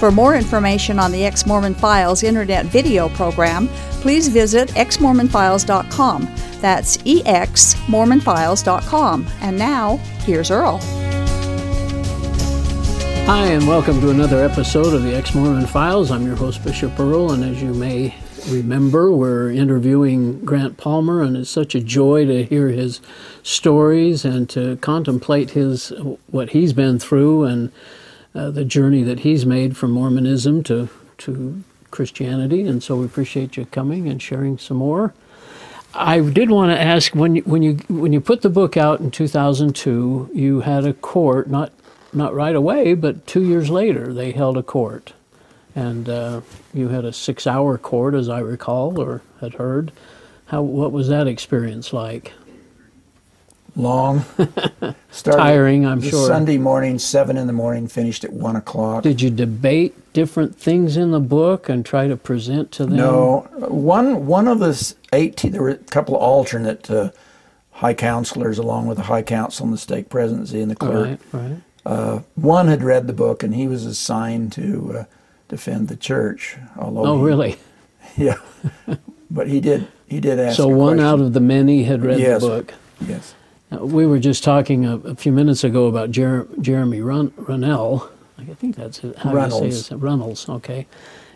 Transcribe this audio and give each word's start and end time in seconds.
For 0.00 0.10
more 0.10 0.34
information 0.34 0.98
on 0.98 1.12
the 1.12 1.24
Ex 1.26 1.46
Mormon 1.46 1.74
Files 1.74 2.22
internet 2.22 2.64
video 2.64 3.10
program, 3.10 3.68
please 4.00 4.28
visit 4.28 4.70
exmormonfiles.com. 4.70 6.22
That's 6.62 6.96
exmormonfiles.com. 6.96 9.26
And 9.42 9.58
now, 9.58 9.98
here's 10.24 10.50
Earl. 10.50 10.78
Hi, 13.26 13.48
and 13.48 13.68
welcome 13.68 14.00
to 14.00 14.08
another 14.08 14.42
episode 14.42 14.94
of 14.94 15.02
the 15.02 15.14
Ex 15.14 15.34
Mormon 15.34 15.66
Files. 15.66 16.10
I'm 16.10 16.24
your 16.24 16.36
host, 16.36 16.64
Bishop 16.64 16.98
Earl, 16.98 17.32
and 17.32 17.44
as 17.44 17.62
you 17.62 17.74
may 17.74 18.14
remember, 18.48 19.12
we're 19.12 19.50
interviewing 19.50 20.42
Grant 20.46 20.78
Palmer, 20.78 21.20
and 21.20 21.36
it's 21.36 21.50
such 21.50 21.74
a 21.74 21.80
joy 21.80 22.24
to 22.24 22.46
hear 22.46 22.68
his 22.68 23.02
stories 23.42 24.24
and 24.24 24.48
to 24.48 24.76
contemplate 24.76 25.50
his 25.50 25.92
what 26.28 26.52
he's 26.52 26.72
been 26.72 26.98
through 26.98 27.44
and 27.44 27.70
uh, 28.34 28.50
the 28.50 28.64
journey 28.64 29.02
that 29.02 29.20
he's 29.20 29.44
made 29.44 29.76
from 29.76 29.90
Mormonism 29.90 30.62
to 30.64 30.88
to 31.18 31.62
Christianity. 31.90 32.62
And 32.62 32.82
so 32.82 32.96
we 32.96 33.06
appreciate 33.06 33.56
you 33.56 33.66
coming 33.66 34.08
and 34.08 34.22
sharing 34.22 34.58
some 34.58 34.78
more. 34.78 35.12
I 35.92 36.20
did 36.20 36.50
want 36.50 36.70
to 36.70 36.80
ask 36.80 37.14
when 37.14 37.36
you, 37.36 37.42
when 37.42 37.62
you 37.62 37.74
when 37.88 38.12
you 38.12 38.20
put 38.20 38.42
the 38.42 38.48
book 38.48 38.76
out 38.76 39.00
in 39.00 39.10
2002, 39.10 40.30
you 40.32 40.60
had 40.60 40.84
a 40.84 40.92
court 40.92 41.50
not 41.50 41.72
not 42.12 42.34
right 42.34 42.54
away, 42.54 42.94
but 42.94 43.26
two 43.26 43.42
years 43.42 43.70
later 43.70 44.12
they 44.12 44.32
held 44.32 44.56
a 44.56 44.62
court, 44.62 45.12
and 45.74 46.08
uh, 46.08 46.40
you 46.72 46.88
had 46.88 47.04
a 47.04 47.12
six-hour 47.12 47.78
court, 47.78 48.14
as 48.14 48.28
I 48.28 48.40
recall 48.40 49.00
or 49.00 49.22
had 49.40 49.54
heard. 49.54 49.92
How 50.46 50.62
what 50.62 50.92
was 50.92 51.08
that 51.08 51.26
experience 51.26 51.92
like? 51.92 52.32
Long. 53.80 54.24
Started 55.10 55.42
Tiring, 55.42 55.86
I'm 55.86 56.00
sure. 56.00 56.26
Sunday 56.26 56.58
morning, 56.58 56.98
seven 56.98 57.36
in 57.36 57.46
the 57.46 57.52
morning, 57.52 57.88
finished 57.88 58.24
at 58.24 58.32
one 58.32 58.56
o'clock. 58.56 59.02
Did 59.02 59.20
you 59.20 59.30
debate 59.30 60.12
different 60.12 60.56
things 60.56 60.96
in 60.96 61.10
the 61.10 61.20
book 61.20 61.68
and 61.68 61.84
try 61.84 62.06
to 62.06 62.16
present 62.16 62.70
to 62.72 62.86
them? 62.86 62.96
No, 62.96 63.48
one 63.68 64.26
one 64.26 64.46
of 64.46 64.60
the 64.60 64.94
eighteen. 65.12 65.52
There 65.52 65.62
were 65.62 65.70
a 65.70 65.76
couple 65.76 66.14
of 66.14 66.22
alternate 66.22 66.90
uh, 66.90 67.10
high 67.72 67.94
counselors, 67.94 68.58
along 68.58 68.86
with 68.86 68.98
the 68.98 69.04
high 69.04 69.22
council 69.22 69.64
and 69.64 69.72
the 69.72 69.78
stake 69.78 70.08
presidency 70.08 70.60
and 70.60 70.70
the 70.70 70.76
clerk. 70.76 71.18
Right, 71.32 71.42
right. 71.48 71.56
Uh, 71.84 72.20
one 72.34 72.68
had 72.68 72.82
read 72.82 73.06
the 73.06 73.12
book, 73.12 73.42
and 73.42 73.54
he 73.54 73.66
was 73.66 73.86
assigned 73.86 74.52
to 74.52 74.98
uh, 74.98 75.04
defend 75.48 75.88
the 75.88 75.96
church. 75.96 76.56
Although 76.76 77.06
oh, 77.06 77.18
he, 77.18 77.24
really? 77.24 77.56
Yeah, 78.16 78.38
but 79.30 79.46
he 79.46 79.60
did. 79.60 79.86
He 80.08 80.18
did 80.18 80.40
ask. 80.40 80.56
So 80.56 80.66
one 80.66 80.96
question. 80.96 81.06
out 81.06 81.20
of 81.20 81.32
the 81.32 81.40
many 81.40 81.84
had 81.84 82.02
read 82.02 82.18
yes. 82.18 82.42
the 82.42 82.48
book. 82.48 82.74
Yes. 83.06 83.34
We 83.70 84.04
were 84.06 84.18
just 84.18 84.42
talking 84.42 84.84
a, 84.84 84.96
a 84.98 85.14
few 85.14 85.32
minutes 85.32 85.62
ago 85.62 85.86
about 85.86 86.10
Jer- 86.10 86.48
Jeremy 86.60 87.00
Run- 87.00 87.32
Runnell. 87.36 88.10
I 88.38 88.54
think 88.54 88.74
that's 88.76 89.00
how 89.18 89.32
Reynolds. 89.32 89.64
you 89.66 89.72
say 89.72 89.94
it. 89.94 89.98
Reynolds, 89.98 90.48
okay. 90.48 90.86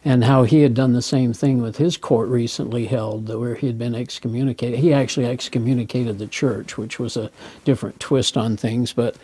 And 0.04 0.24
how 0.24 0.42
he 0.42 0.62
had 0.62 0.74
done 0.74 0.92
the 0.92 1.00
same 1.02 1.32
thing 1.32 1.62
with 1.62 1.76
his 1.76 1.96
court 1.96 2.28
recently 2.28 2.86
held, 2.86 3.32
where 3.32 3.54
he 3.54 3.66
had 3.68 3.78
been 3.78 3.94
excommunicated. 3.94 4.80
He 4.80 4.92
actually 4.92 5.26
excommunicated 5.26 6.18
the 6.18 6.26
church, 6.26 6.76
which 6.76 6.98
was 6.98 7.16
a 7.16 7.30
different 7.64 8.00
twist 8.00 8.36
on 8.36 8.56
things, 8.56 8.92
but 8.92 9.16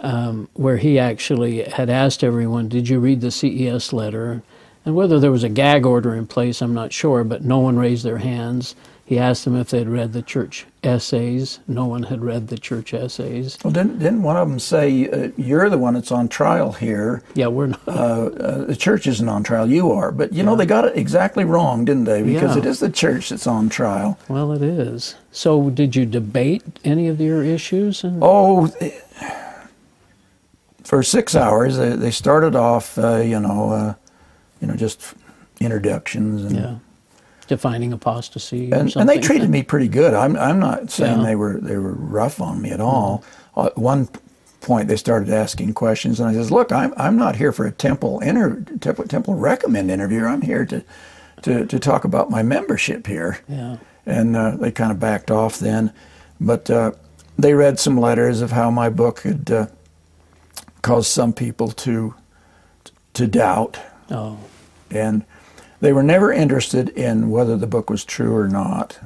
um, 0.00 0.48
where 0.54 0.76
he 0.76 0.98
actually 0.98 1.62
had 1.62 1.90
asked 1.90 2.22
everyone, 2.22 2.68
Did 2.68 2.88
you 2.88 3.00
read 3.00 3.20
the 3.20 3.30
CES 3.30 3.92
letter? 3.92 4.42
And 4.84 4.94
whether 4.94 5.18
there 5.18 5.32
was 5.32 5.42
a 5.42 5.48
gag 5.48 5.84
order 5.84 6.14
in 6.14 6.26
place, 6.26 6.62
I'm 6.62 6.74
not 6.74 6.92
sure, 6.92 7.24
but 7.24 7.44
no 7.44 7.58
one 7.58 7.76
raised 7.76 8.04
their 8.04 8.18
hands. 8.18 8.74
He 9.08 9.18
asked 9.18 9.46
them 9.46 9.56
if 9.56 9.70
they'd 9.70 9.88
read 9.88 10.12
the 10.12 10.20
church 10.20 10.66
essays. 10.84 11.60
No 11.66 11.86
one 11.86 12.02
had 12.02 12.22
read 12.22 12.48
the 12.48 12.58
church 12.58 12.92
essays. 12.92 13.56
Well, 13.64 13.72
didn't, 13.72 14.00
didn't 14.00 14.22
one 14.22 14.36
of 14.36 14.46
them 14.46 14.58
say, 14.58 15.08
uh, 15.08 15.30
You're 15.38 15.70
the 15.70 15.78
one 15.78 15.94
that's 15.94 16.12
on 16.12 16.28
trial 16.28 16.72
here? 16.72 17.22
Yeah, 17.32 17.46
we're 17.46 17.68
not. 17.68 17.88
Uh, 17.88 17.92
uh, 17.92 18.64
the 18.66 18.76
church 18.76 19.06
isn't 19.06 19.26
on 19.26 19.44
trial, 19.44 19.66
you 19.66 19.90
are. 19.92 20.12
But, 20.12 20.32
you 20.32 20.40
yeah. 20.40 20.42
know, 20.42 20.56
they 20.56 20.66
got 20.66 20.84
it 20.84 20.94
exactly 20.94 21.46
wrong, 21.46 21.86
didn't 21.86 22.04
they? 22.04 22.22
Because 22.22 22.54
yeah. 22.54 22.62
it 22.62 22.66
is 22.66 22.80
the 22.80 22.90
church 22.90 23.30
that's 23.30 23.46
on 23.46 23.70
trial. 23.70 24.18
Well, 24.28 24.52
it 24.52 24.60
is. 24.60 25.14
So, 25.32 25.70
did 25.70 25.96
you 25.96 26.04
debate 26.04 26.62
any 26.84 27.08
of 27.08 27.18
your 27.18 27.42
issues? 27.42 28.04
And... 28.04 28.18
Oh, 28.20 28.70
for 30.84 31.02
six 31.02 31.34
hours, 31.34 31.78
they, 31.78 31.96
they 31.96 32.10
started 32.10 32.54
off, 32.54 32.98
uh, 32.98 33.16
you 33.16 33.40
know, 33.40 33.70
uh, 33.70 33.94
you 34.60 34.66
know, 34.66 34.76
just 34.76 35.14
introductions 35.60 36.44
and. 36.44 36.54
Yeah 36.54 36.74
defining 37.48 37.92
apostasy. 37.92 38.70
And, 38.70 38.94
and, 38.94 39.08
they 39.08 39.18
treated 39.18 39.50
me 39.50 39.62
pretty 39.62 39.88
good. 39.88 40.14
I'm, 40.14 40.36
I'm 40.36 40.60
not 40.60 40.90
saying 40.90 41.20
yeah. 41.20 41.26
they 41.26 41.36
were 41.36 41.58
they 41.60 41.76
were 41.76 41.94
rough 41.94 42.40
on 42.40 42.62
me 42.62 42.70
at 42.70 42.80
all. 42.80 43.24
Mm-hmm. 43.56 43.66
At 43.66 43.78
one 43.78 44.08
point, 44.60 44.88
they 44.88 44.96
started 44.96 45.30
asking 45.30 45.74
questions, 45.74 46.20
and 46.20 46.28
I 46.28 46.32
says, 46.34 46.50
"Look, 46.50 46.70
I'm 46.70 46.94
I'm 46.96 47.16
not 47.16 47.36
here 47.36 47.52
for 47.52 47.66
a 47.66 47.72
temple 47.72 48.20
inter 48.20 48.60
temple, 48.80 49.04
temple 49.06 49.34
recommend 49.34 49.90
interview. 49.90 50.24
I'm 50.24 50.42
here 50.42 50.64
to 50.66 50.84
to 51.42 51.66
to 51.66 51.78
talk 51.78 52.04
about 52.04 52.30
my 52.30 52.42
membership 52.42 53.06
here." 53.06 53.40
Yeah. 53.48 53.78
And 54.06 54.36
uh, 54.36 54.56
they 54.56 54.70
kind 54.70 54.90
of 54.90 54.98
backed 54.98 55.30
off 55.30 55.58
then, 55.58 55.92
but 56.40 56.70
uh, 56.70 56.92
they 57.38 57.52
read 57.52 57.78
some 57.78 57.98
letters 57.98 58.40
of 58.40 58.52
how 58.52 58.70
my 58.70 58.88
book 58.88 59.20
had 59.20 59.50
uh, 59.50 59.66
caused 60.82 61.10
some 61.10 61.32
people 61.32 61.68
to 61.72 62.14
to 63.14 63.26
doubt. 63.26 63.78
Oh. 64.10 64.38
And 64.90 65.24
they 65.80 65.92
were 65.92 66.02
never 66.02 66.32
interested 66.32 66.88
in 66.90 67.30
whether 67.30 67.56
the 67.56 67.66
book 67.66 67.90
was 67.90 68.04
true 68.04 68.34
or 68.34 68.48
not. 68.48 68.98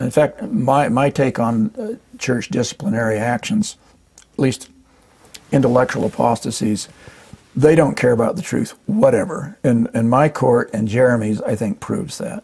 In 0.00 0.10
fact, 0.10 0.42
my, 0.42 0.88
my 0.88 1.10
take 1.10 1.38
on 1.38 1.70
uh, 1.78 2.18
church 2.18 2.48
disciplinary 2.48 3.18
actions, 3.18 3.76
at 4.32 4.38
least 4.38 4.70
intellectual 5.50 6.06
apostasies, 6.06 6.88
they 7.54 7.74
don't 7.74 7.96
care 7.96 8.12
about 8.12 8.36
the 8.36 8.42
truth, 8.42 8.74
whatever. 8.86 9.58
And, 9.62 9.88
and 9.92 10.08
my 10.08 10.28
court 10.28 10.70
and 10.72 10.88
Jeremy's, 10.88 11.40
I 11.42 11.54
think, 11.54 11.80
proves 11.80 12.18
that. 12.18 12.42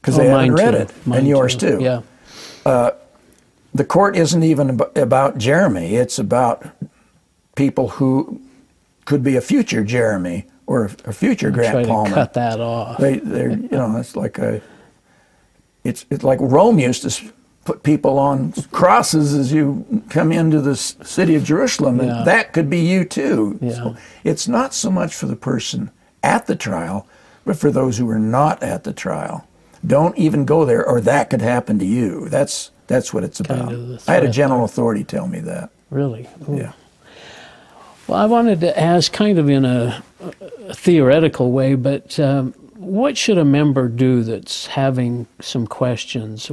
Because 0.00 0.18
oh, 0.18 0.22
they 0.22 0.28
haven't 0.28 0.52
read 0.52 0.72
too. 0.72 0.76
it, 0.78 1.06
mine 1.06 1.18
and 1.20 1.28
yours 1.28 1.54
too. 1.54 1.78
too. 1.78 1.84
Yeah. 1.84 2.02
Uh, 2.66 2.90
the 3.72 3.84
court 3.84 4.16
isn't 4.16 4.42
even 4.42 4.80
about 4.96 5.38
Jeremy, 5.38 5.94
it's 5.94 6.18
about 6.18 6.66
people 7.54 7.88
who 7.88 8.42
could 9.04 9.22
be 9.22 9.36
a 9.36 9.40
future 9.40 9.84
Jeremy 9.84 10.46
or 10.72 10.86
a 11.04 11.12
future 11.12 11.48
I'm 11.48 11.52
Grant 11.52 11.86
Palmer. 11.86 12.14
cut 12.14 12.32
that 12.32 12.58
off. 12.58 12.96
They, 12.96 13.18
they're, 13.18 13.50
you 13.50 13.68
know, 13.68 13.98
it's 13.98 14.16
like 14.16 14.38
a, 14.38 14.62
it's 15.84 16.06
it's 16.08 16.24
like 16.24 16.38
Rome 16.40 16.78
used 16.78 17.02
to 17.02 17.32
put 17.66 17.82
people 17.82 18.18
on 18.18 18.52
crosses 18.72 19.34
as 19.34 19.52
you 19.52 20.02
come 20.08 20.32
into 20.32 20.62
the 20.62 20.74
city 20.74 21.34
of 21.34 21.44
Jerusalem. 21.44 22.00
Yeah. 22.00 22.22
That 22.24 22.54
could 22.54 22.70
be 22.70 22.80
you 22.80 23.04
too. 23.04 23.58
Yeah. 23.60 23.72
So 23.72 23.96
it's 24.24 24.48
not 24.48 24.72
so 24.72 24.90
much 24.90 25.14
for 25.14 25.26
the 25.26 25.36
person 25.36 25.90
at 26.22 26.46
the 26.46 26.56
trial, 26.56 27.06
but 27.44 27.56
for 27.56 27.70
those 27.70 27.98
who 27.98 28.08
are 28.08 28.18
not 28.18 28.62
at 28.62 28.84
the 28.84 28.94
trial. 28.94 29.46
Don't 29.86 30.16
even 30.16 30.46
go 30.46 30.64
there, 30.64 30.86
or 30.86 31.00
that 31.02 31.28
could 31.28 31.42
happen 31.42 31.78
to 31.80 31.84
you. 31.84 32.28
That's 32.30 32.70
that's 32.86 33.12
what 33.12 33.24
it's 33.24 33.40
about. 33.40 33.68
Kind 33.68 33.94
of 33.94 34.08
I 34.08 34.14
had 34.14 34.24
a 34.24 34.30
general 34.30 34.64
authority 34.64 35.04
tell 35.04 35.26
me 35.26 35.40
that. 35.40 35.70
Really? 35.90 36.28
Ooh. 36.48 36.56
Yeah. 36.56 36.72
Well, 38.06 38.18
I 38.18 38.26
wanted 38.26 38.60
to 38.60 38.78
ask, 38.78 39.12
kind 39.12 39.38
of 39.38 39.48
in 39.48 39.64
a, 39.64 40.02
a 40.68 40.74
theoretical 40.74 41.52
way, 41.52 41.74
but 41.76 42.18
um, 42.18 42.52
what 42.82 43.16
should 43.16 43.38
a 43.38 43.44
member 43.44 43.88
do 43.88 44.24
that's 44.24 44.66
having 44.66 45.26
some 45.40 45.66
questions? 45.66 46.50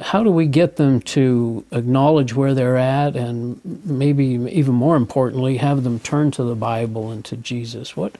How 0.00 0.22
do 0.22 0.30
we 0.30 0.46
get 0.46 0.76
them 0.76 1.00
to 1.00 1.64
acknowledge 1.70 2.34
where 2.34 2.54
they're 2.54 2.76
at 2.76 3.16
and 3.16 3.60
maybe 3.84 4.24
even 4.24 4.74
more 4.74 4.96
importantly 4.96 5.56
have 5.58 5.84
them 5.84 5.98
turn 6.00 6.30
to 6.32 6.44
the 6.44 6.54
bible 6.54 7.10
and 7.10 7.24
to 7.24 7.36
jesus? 7.36 7.96
What 7.96 8.16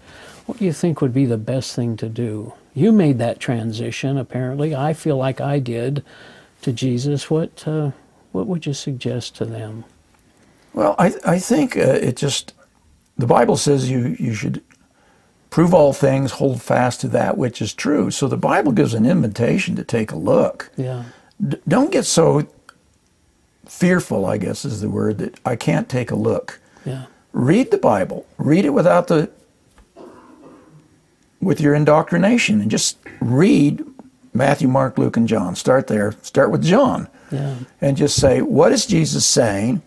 what 0.46 0.58
do 0.58 0.64
you 0.64 0.72
think 0.72 1.00
would 1.00 1.12
be 1.12 1.26
the 1.26 1.36
best 1.36 1.76
thing 1.76 1.96
to 1.98 2.08
do? 2.08 2.54
You 2.74 2.90
made 2.90 3.18
that 3.18 3.38
transition 3.38 4.16
apparently. 4.16 4.74
I 4.74 4.92
feel 4.94 5.16
like 5.16 5.40
i 5.40 5.58
did 5.58 6.02
to 6.62 6.72
jesus. 6.72 7.28
What 7.28 7.66
uh, 7.68 7.90
what 8.30 8.46
would 8.46 8.64
you 8.64 8.72
suggest 8.72 9.36
to 9.36 9.44
them 9.44 9.84
well, 10.74 10.94
I, 10.98 11.14
I 11.24 11.38
think 11.38 11.76
uh, 11.76 11.80
it 11.80 12.16
just, 12.16 12.54
the 13.18 13.26
Bible 13.26 13.56
says 13.56 13.90
you, 13.90 14.16
you 14.18 14.34
should 14.34 14.62
prove 15.50 15.74
all 15.74 15.92
things, 15.92 16.32
hold 16.32 16.62
fast 16.62 17.02
to 17.02 17.08
that 17.08 17.36
which 17.36 17.60
is 17.60 17.74
true. 17.74 18.10
So 18.10 18.26
the 18.26 18.38
Bible 18.38 18.72
gives 18.72 18.94
an 18.94 19.04
invitation 19.04 19.76
to 19.76 19.84
take 19.84 20.10
a 20.10 20.16
look. 20.16 20.70
Yeah. 20.76 21.04
D- 21.46 21.58
don't 21.68 21.92
get 21.92 22.06
so 22.06 22.48
fearful, 23.66 24.24
I 24.24 24.38
guess 24.38 24.64
is 24.64 24.80
the 24.80 24.88
word, 24.88 25.18
that 25.18 25.38
I 25.44 25.56
can't 25.56 25.88
take 25.88 26.10
a 26.10 26.16
look. 26.16 26.60
Yeah. 26.86 27.04
Read 27.32 27.70
the 27.70 27.78
Bible. 27.78 28.26
Read 28.38 28.64
it 28.64 28.70
without 28.70 29.08
the, 29.08 29.30
with 31.40 31.60
your 31.60 31.74
indoctrination 31.74 32.60
and 32.60 32.70
just 32.70 32.98
read 33.20 33.84
Matthew, 34.32 34.68
Mark, 34.68 34.96
Luke, 34.96 35.16
and 35.18 35.28
John. 35.28 35.54
Start 35.54 35.86
there. 35.86 36.12
Start 36.22 36.50
with 36.50 36.64
John. 36.64 37.08
Yeah. 37.30 37.56
And 37.80 37.96
just 37.96 38.18
say, 38.18 38.40
what 38.40 38.72
is 38.72 38.86
Jesus 38.86 39.26
saying? 39.26 39.82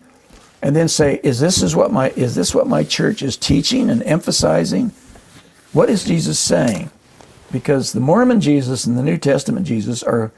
And 0.66 0.74
then 0.74 0.88
say, 0.88 1.20
is 1.22 1.38
this 1.38 1.62
is 1.62 1.76
what 1.76 1.92
my 1.92 2.10
is 2.10 2.34
this 2.34 2.52
what 2.52 2.66
my 2.66 2.82
church 2.82 3.22
is 3.22 3.36
teaching 3.36 3.88
and 3.88 4.02
emphasizing? 4.02 4.90
What 5.72 5.88
is 5.88 6.02
Jesus 6.02 6.40
saying? 6.40 6.90
Because 7.52 7.92
the 7.92 8.00
Mormon 8.00 8.40
Jesus 8.40 8.84
and 8.84 8.98
the 8.98 9.02
New 9.04 9.16
Testament 9.16 9.64
Jesus 9.64 10.02
are 10.02 10.32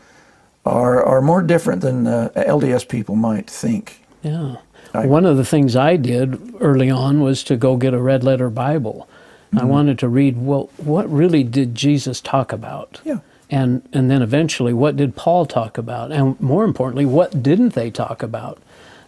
are 0.66 1.02
are 1.02 1.22
more 1.22 1.40
different 1.42 1.80
than 1.80 2.06
uh, 2.06 2.28
LDS 2.36 2.86
people 2.86 3.16
might 3.16 3.48
think. 3.48 4.04
Yeah. 4.22 4.56
I- 4.92 5.06
One 5.06 5.24
of 5.24 5.38
the 5.38 5.46
things 5.46 5.74
I 5.76 5.96
did 5.96 6.38
early 6.60 6.90
on 6.90 7.22
was 7.22 7.42
to 7.44 7.56
go 7.56 7.78
get 7.78 7.94
a 7.94 7.98
red 8.00 8.22
letter 8.22 8.50
Bible. 8.50 9.08
I 9.08 9.56
Mm-hmm. 9.60 9.68
wanted 9.68 9.98
to 10.00 10.08
read, 10.10 10.36
well, 10.36 10.68
what 10.76 11.10
really 11.10 11.42
did 11.42 11.74
Jesus 11.74 12.20
talk 12.20 12.52
about? 12.52 13.00
Yeah. 13.02 13.20
And, 13.50 13.80
and 13.94 14.10
then 14.10 14.20
eventually, 14.20 14.74
what 14.74 14.94
did 14.94 15.16
Paul 15.16 15.46
talk 15.46 15.78
about? 15.78 16.12
And 16.12 16.38
more 16.38 16.64
importantly, 16.64 17.06
what 17.06 17.42
didn't 17.42 17.72
they 17.72 17.90
talk 17.90 18.22
about? 18.22 18.58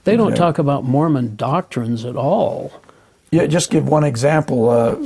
They 0.04 0.16
don't 0.16 0.34
talk 0.36 0.58
about 0.58 0.84
Mormon 0.84 1.36
doctrines 1.36 2.04
at 2.04 2.16
all. 2.16 2.72
Yeah, 3.30 3.46
just 3.46 3.70
give 3.70 3.86
one 3.88 4.02
example. 4.04 4.68
Uh, 4.70 4.96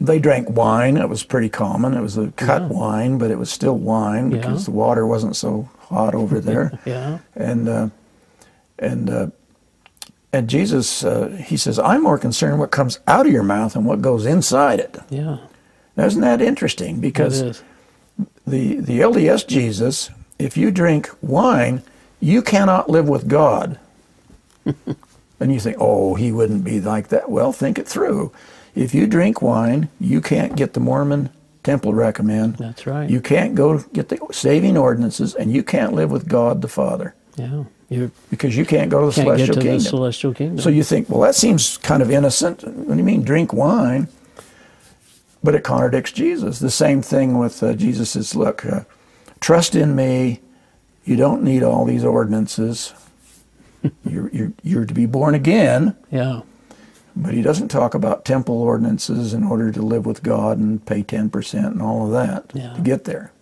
they 0.00 0.18
drank 0.18 0.50
wine. 0.50 0.96
It 0.98 1.08
was 1.08 1.24
pretty 1.24 1.48
common. 1.48 1.94
It 1.94 2.00
was 2.02 2.16
a 2.18 2.30
cut 2.32 2.62
wine, 2.70 3.18
but 3.18 3.30
it 3.30 3.38
was 3.38 3.50
still 3.50 3.76
wine 3.76 4.30
Yeah. 4.30 4.38
because 4.38 4.66
the 4.66 4.70
water 4.72 5.06
wasn't 5.06 5.36
so 5.36 5.68
hot 5.88 6.14
over 6.14 6.38
there. 6.40 6.78
Yeah. 6.86 7.18
and 7.34 7.68
uh, 7.68 7.88
and 8.78 9.08
uh, 9.10 9.26
and 10.32 10.48
Jesus, 10.50 11.02
uh, 11.02 11.28
he 11.42 11.56
says, 11.56 11.78
"I'm 11.78 12.02
more 12.02 12.18
concerned 12.18 12.58
what 12.60 12.70
comes 12.70 13.00
out 13.06 13.26
of 13.26 13.32
your 13.32 13.42
mouth 13.42 13.72
than 13.72 13.84
what 13.84 14.02
goes 14.02 14.26
inside 14.26 14.80
it." 14.80 14.96
Yeah. 15.08 15.38
Now, 15.96 16.04
isn't 16.04 16.20
that 16.20 16.42
interesting? 16.42 17.00
Because 17.00 17.62
the 18.46 18.76
the 18.80 19.00
LDS 19.00 19.46
Jesus, 19.48 20.10
if 20.38 20.56
you 20.58 20.70
drink 20.70 21.10
wine, 21.22 21.82
you 22.20 22.42
cannot 22.42 22.90
live 22.90 23.08
with 23.08 23.28
God. 23.28 23.78
and 25.40 25.52
you 25.52 25.60
think, 25.60 25.76
oh, 25.78 26.14
he 26.14 26.32
wouldn't 26.32 26.64
be 26.64 26.80
like 26.80 27.08
that. 27.08 27.30
Well, 27.30 27.52
think 27.52 27.78
it 27.78 27.88
through. 27.88 28.32
If 28.74 28.94
you 28.94 29.06
drink 29.06 29.40
wine, 29.40 29.88
you 29.98 30.20
can't 30.20 30.56
get 30.56 30.74
the 30.74 30.80
Mormon 30.80 31.30
temple 31.62 31.94
recommend. 31.94 32.56
That's 32.56 32.86
right. 32.86 33.08
You 33.08 33.20
can't 33.20 33.54
go 33.54 33.78
get 33.92 34.08
the 34.08 34.18
saving 34.30 34.76
ordinances, 34.76 35.34
and 35.34 35.52
you 35.52 35.62
can't 35.62 35.92
live 35.92 36.10
with 36.10 36.28
God 36.28 36.62
the 36.62 36.68
Father 36.68 37.14
Yeah. 37.36 37.64
You 37.88 38.10
because 38.30 38.56
you 38.56 38.64
can't 38.66 38.90
go 38.90 39.00
to 39.00 39.06
the 39.06 39.22
can't 39.22 39.36
get 39.38 39.46
celestial 39.46 39.62
to 39.62 39.70
the 39.70 39.80
celestial 39.80 40.34
kingdom. 40.34 40.58
So 40.58 40.70
you 40.70 40.82
think, 40.82 41.08
well, 41.08 41.20
that 41.20 41.36
seems 41.36 41.76
kind 41.78 42.02
of 42.02 42.10
innocent. 42.10 42.64
What 42.64 42.88
do 42.88 42.96
you 42.96 43.04
mean, 43.04 43.22
drink 43.22 43.52
wine? 43.52 44.08
But 45.42 45.54
it 45.54 45.62
contradicts 45.62 46.10
Jesus. 46.10 46.58
The 46.58 46.70
same 46.70 47.00
thing 47.00 47.38
with 47.38 47.62
uh, 47.62 47.74
Jesus 47.74 48.10
says, 48.10 48.34
look, 48.34 48.66
uh, 48.66 48.80
trust 49.38 49.76
in 49.76 49.94
me. 49.94 50.40
You 51.04 51.14
don't 51.14 51.44
need 51.44 51.62
all 51.62 51.84
these 51.84 52.04
ordinances. 52.04 52.92
You're, 54.04 54.28
you're, 54.30 54.52
you're 54.62 54.84
to 54.84 54.94
be 54.94 55.06
born 55.06 55.34
again. 55.34 55.96
yeah. 56.10 56.42
But 57.18 57.32
he 57.32 57.40
doesn't 57.40 57.68
talk 57.68 57.94
about 57.94 58.26
temple 58.26 58.60
ordinances 58.60 59.32
in 59.32 59.42
order 59.42 59.72
to 59.72 59.80
live 59.80 60.04
with 60.04 60.22
God 60.22 60.58
and 60.58 60.84
pay 60.84 61.02
10% 61.02 61.54
and 61.66 61.80
all 61.80 62.04
of 62.04 62.12
that 62.12 62.50
Yeah. 62.54 62.74
to 62.74 62.80
get 62.82 63.04
there. 63.04 63.32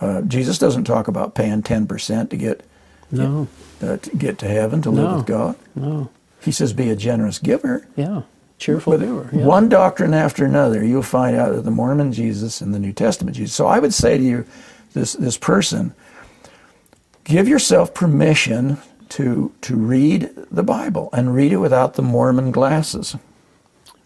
Uh, 0.00 0.22
Jesus 0.22 0.58
doesn't 0.58 0.82
talk 0.82 1.06
about 1.06 1.36
paying 1.36 1.62
10% 1.62 2.28
to 2.30 2.36
get, 2.36 2.64
No. 3.12 3.46
uh, 3.80 3.98
to 3.98 4.16
get 4.16 4.36
to 4.38 4.48
heaven, 4.48 4.82
to 4.82 4.90
live 4.90 5.14
with 5.14 5.26
God. 5.26 5.54
No. 5.76 6.10
He 6.40 6.50
says, 6.50 6.72
be 6.72 6.90
a 6.90 6.96
generous 6.96 7.38
giver. 7.38 7.86
Yeah. 7.94 8.22
Cheerful 8.58 8.98
giver. 8.98 9.30
Yeah. 9.32 9.44
one 9.44 9.68
doctrine 9.68 10.12
after 10.12 10.44
another, 10.44 10.84
you'll 10.84 11.02
find 11.02 11.36
out 11.36 11.54
that 11.54 11.62
the 11.62 11.70
Mormon 11.70 12.12
Jesus 12.12 12.60
and 12.60 12.74
the 12.74 12.80
New 12.80 12.92
Testament 12.92 13.36
Jesus. 13.36 13.54
So 13.54 13.68
I 13.68 13.78
would 13.78 13.94
say 13.94 14.18
to 14.18 14.22
you, 14.24 14.44
this 14.92 15.12
this 15.14 15.38
person, 15.38 15.94
give 17.24 17.46
yourself 17.48 17.94
permission 17.94 18.78
to 19.16 19.52
to 19.62 19.76
read 19.76 20.30
the 20.50 20.62
Bible 20.62 21.08
and 21.12 21.34
read 21.34 21.52
it 21.52 21.58
without 21.58 21.94
the 21.94 22.02
Mormon 22.02 22.50
glasses. 22.50 23.16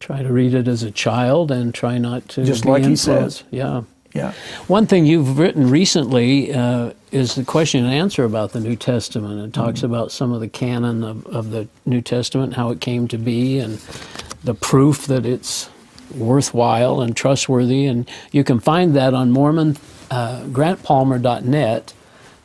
Try 0.00 0.22
to 0.22 0.32
read 0.32 0.54
it 0.54 0.68
as 0.68 0.82
a 0.82 0.90
child 0.90 1.50
and 1.50 1.72
try 1.74 1.98
not 1.98 2.28
to 2.30 2.44
Just 2.44 2.64
like 2.64 2.84
he 2.84 2.96
says. 2.96 3.42
Yeah. 3.50 3.82
Yeah. 4.14 4.32
One 4.66 4.86
thing 4.86 5.04
you've 5.04 5.38
written 5.38 5.68
recently 5.70 6.52
uh, 6.54 6.92
is 7.12 7.34
the 7.34 7.44
question 7.44 7.84
and 7.84 7.92
answer 7.92 8.24
about 8.24 8.52
the 8.52 8.60
New 8.60 8.76
Testament. 8.76 9.40
It 9.46 9.52
talks 9.52 9.80
Mm-hmm. 9.80 9.92
about 9.94 10.10
some 10.12 10.32
of 10.32 10.40
the 10.40 10.48
canon 10.48 11.04
of, 11.04 11.26
of 11.26 11.50
the 11.50 11.68
New 11.84 12.00
Testament, 12.00 12.54
how 12.54 12.70
it 12.70 12.80
came 12.80 13.08
to 13.08 13.18
be, 13.18 13.58
and 13.58 13.78
the 14.42 14.54
proof 14.54 15.06
that 15.06 15.26
it's 15.26 15.68
worthwhile 16.16 17.00
and 17.02 17.14
trustworthy. 17.14 17.84
And 17.86 18.08
you 18.32 18.42
can 18.42 18.58
find 18.58 18.94
that 18.96 19.12
on 19.12 19.32
Mormon 19.32 19.76
uh, 20.10 20.42
grantpalmer.net 20.44 21.92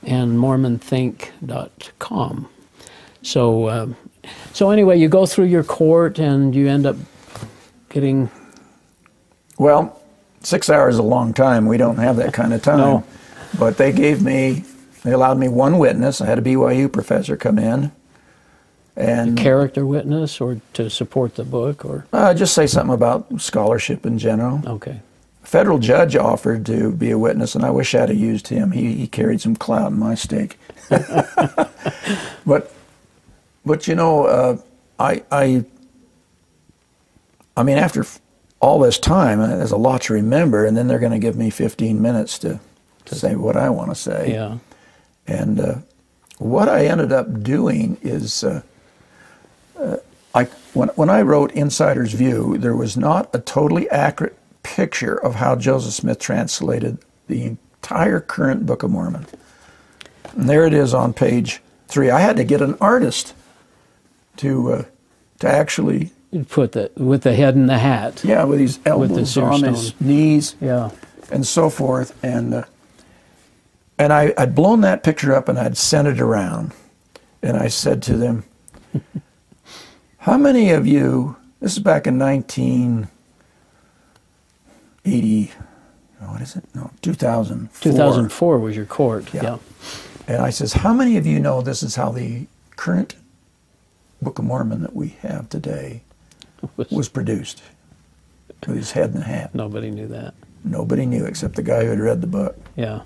and 0.04 0.38
mormonthink.com. 0.38 2.50
So, 3.22 3.70
um, 3.70 3.96
so 4.54 4.72
anyway, 4.72 5.00
you 5.00 5.08
go 5.08 5.26
through 5.26 5.46
your 5.46 5.64
court 5.64 6.20
and 6.20 6.54
you 6.56 6.68
end 6.68 6.86
up 6.86 6.96
getting 7.90 8.30
Well, 9.58 10.02
six 10.42 10.70
hours 10.70 10.96
is 10.96 11.00
a 11.00 11.04
long 11.04 11.34
time. 11.34 11.66
We 11.68 11.78
don't 11.78 11.98
have 11.98 12.16
that 12.18 12.34
kind 12.34 12.54
of 12.54 12.62
time. 12.64 12.78
No. 12.78 13.04
But 13.60 13.78
they 13.78 13.92
gave 13.92 14.22
me, 14.24 14.64
they 15.04 15.12
allowed 15.12 15.38
me 15.38 15.48
one 15.50 15.78
witness. 15.78 16.22
I 16.22 16.26
had 16.26 16.40
a 16.40 16.42
BYU 16.42 16.92
professor 16.92 17.36
come 17.38 17.60
in, 17.60 17.92
and 18.96 19.38
character 19.38 19.86
witness 19.86 20.40
or 20.42 20.62
to 20.74 20.90
support 20.90 21.36
the 21.36 21.44
book 21.44 21.84
or 21.86 22.06
uh, 22.14 22.34
just 22.34 22.54
say 22.54 22.66
something 22.68 22.94
about 22.94 23.42
scholarship 23.42 24.06
in 24.06 24.18
general. 24.18 24.62
okay. 24.66 25.02
Federal 25.52 25.80
judge 25.80 26.16
offered 26.16 26.66
to 26.68 26.94
be 26.94 27.12
a 27.12 27.18
witness, 27.18 27.56
and 27.56 27.66
I 27.66 27.72
wish 27.72 27.94
I'd 27.94 28.08
have 28.08 28.18
used 28.18 28.48
him. 28.48 28.72
He, 28.72 28.94
he 28.94 29.06
carried 29.06 29.42
some 29.42 29.58
clout 29.58 29.92
in 29.92 30.00
my 30.00 30.16
stake. 30.16 30.58
but, 32.46 32.74
but 33.66 33.86
you 33.86 33.94
know, 33.94 34.28
uh, 34.28 34.58
I, 34.98 35.26
I, 35.30 35.66
I 37.58 37.64
mean, 37.64 37.78
after 37.78 38.06
all 38.62 38.80
this 38.80 38.98
time, 38.98 39.42
uh, 39.42 39.48
there's 39.48 39.74
a 39.74 39.78
lot 39.78 40.04
to 40.04 40.14
remember, 40.14 40.66
and 40.66 40.78
then 40.78 40.88
they're 40.88 41.00
going 41.00 41.12
to 41.12 41.20
give 41.20 41.36
me 41.36 41.50
15 41.50 42.02
minutes 42.02 42.40
to, 42.40 42.62
to 43.04 43.16
say 43.16 43.36
what 43.36 43.58
I 43.58 43.70
want 43.70 43.90
to 43.90 43.96
say. 43.96 44.32
Yeah. 44.32 44.58
And 45.28 45.60
uh, 45.60 45.76
what 46.38 46.70
I 46.70 46.86
ended 46.86 47.12
up 47.12 47.44
doing 47.44 47.98
is, 48.02 48.46
uh, 48.46 48.62
uh, 49.78 49.98
I 50.34 50.46
when 50.74 50.88
when 50.96 51.10
I 51.10 51.24
wrote 51.24 51.52
Insider's 51.52 52.14
View, 52.14 52.58
there 52.58 52.74
was 52.74 52.96
not 52.96 53.30
a 53.34 53.40
totally 53.40 53.90
accurate 53.90 54.38
picture 54.64 55.16
of 55.16 55.36
how 55.36 55.56
Joseph 55.56 55.94
Smith 55.94 56.20
translated 56.20 56.98
the 57.28 57.44
entire 57.46 58.20
current 58.20 58.66
Book 58.66 58.84
of 58.84 58.92
Mormon. 58.92 59.26
And 60.34 60.50
there 60.50 60.66
it 60.66 60.74
is 60.74 60.94
on 60.94 61.14
page 61.14 61.62
three. 61.88 62.10
I 62.10 62.20
had 62.20 62.38
to 62.38 62.44
get 62.44 62.62
an 62.62 62.78
artist 62.80 63.34
to 64.38 64.72
uh, 64.74 64.86
to 65.40 65.48
actually, 65.50 66.12
You 66.32 66.44
put 66.44 66.72
the 66.74 66.92
with 66.96 67.24
the 67.24 67.34
head 67.34 67.56
in 67.56 67.68
the 67.68 67.80
hat. 67.80 68.24
yeah, 68.24 68.44
with 68.46 68.60
his 68.60 68.80
elbows 68.86 69.34
seer 69.34 69.44
on 69.44 69.64
his 69.64 70.00
knees. 70.00 70.56
Yeah. 70.62 70.92
and 71.32 71.46
so 71.46 71.70
forth. 71.70 72.18
And 72.24 72.54
uh, 72.54 72.64
and 73.98 74.14
I, 74.14 74.34
I'd 74.38 74.56
blown 74.56 74.82
that 74.82 75.04
picture 75.04 75.34
up 75.36 75.50
and 75.50 75.60
I'd 75.60 75.78
sent 75.78 76.08
it 76.08 76.20
around, 76.22 76.72
and 77.44 77.58
I 77.58 77.68
said 77.68 78.02
to 78.04 78.16
them, 78.18 78.46
"How 80.20 80.38
many 80.38 80.72
of 80.72 80.88
you?" 80.88 81.36
This 81.60 81.74
is 81.74 81.80
back 81.80 82.08
in 82.08 82.18
1980. 85.06 85.52
What 86.20 86.42
is 86.42 86.56
it? 86.56 86.64
No, 86.76 86.92
2004. 87.02 87.92
2004 87.92 88.60
was 88.60 88.76
your 88.76 88.86
court. 88.86 89.34
Yeah. 89.34 89.44
Yeah. 89.44 89.58
And 90.28 90.38
I 90.42 90.52
says, 90.52 90.74
"How 90.74 90.94
many 90.94 91.18
of 91.18 91.26
you 91.26 91.40
know 91.40 91.62
this 91.62 91.82
is 91.82 91.96
how 91.96 92.12
the 92.12 92.46
current 92.76 93.16
Book 94.22 94.38
of 94.38 94.46
Mormon 94.46 94.82
that 94.82 94.96
we 94.96 95.10
have 95.22 95.50
today 95.50 96.04
Was- 96.78 96.92
was 96.92 97.10
produced?" 97.10 97.62
With 98.68 98.78
his 98.78 98.92
head 98.92 99.10
in 99.10 99.16
the 99.22 99.24
hat. 99.26 99.56
Nobody 99.56 99.90
knew 99.90 100.08
that. 100.10 100.36
Nobody 100.64 101.08
knew 101.08 101.26
except 101.26 101.56
the 101.56 101.64
guy 101.64 101.84
who 101.84 101.90
had 101.90 102.00
read 102.00 102.22
the 102.22 102.28
book. 102.28 102.56
Yeah. 102.76 103.02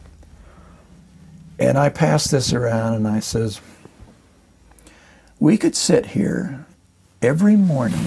And 1.58 1.78
I 1.78 1.88
passed 1.88 2.30
this 2.32 2.52
around 2.52 2.96
and 2.96 3.08
I 3.08 3.22
says, 3.22 3.62
we 5.40 5.56
could 5.58 5.74
sit 5.74 6.08
here 6.08 6.66
every 7.22 7.56
morning, 7.56 8.04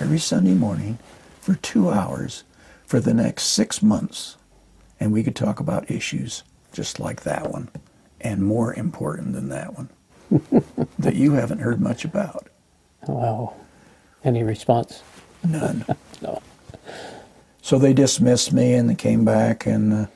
every 0.00 0.18
Sunday 0.18 0.54
morning, 0.54 0.98
for 1.40 1.54
two 1.54 1.88
hours 1.90 2.42
for 2.92 3.00
the 3.00 3.14
next 3.14 3.44
six 3.44 3.82
months, 3.82 4.36
and 5.00 5.14
we 5.14 5.22
could 5.22 5.34
talk 5.34 5.60
about 5.60 5.90
issues 5.90 6.42
just 6.74 7.00
like 7.00 7.22
that 7.22 7.50
one, 7.50 7.70
and 8.20 8.42
more 8.42 8.74
important 8.74 9.32
than 9.32 9.48
that 9.48 9.74
one, 9.74 9.88
that 10.98 11.14
you 11.14 11.32
haven't 11.32 11.60
heard 11.60 11.80
much 11.80 12.04
about. 12.04 12.48
Wow. 13.06 13.54
Any 14.22 14.42
response? 14.42 15.02
None. 15.42 15.86
No. 16.20 16.42
So 17.62 17.78
they 17.78 17.94
dismissed 17.94 18.52
me 18.52 18.74
and 18.74 18.90
they 18.90 18.94
came 18.94 19.24
back 19.24 19.64
and 19.64 19.92
uh, 19.92 20.06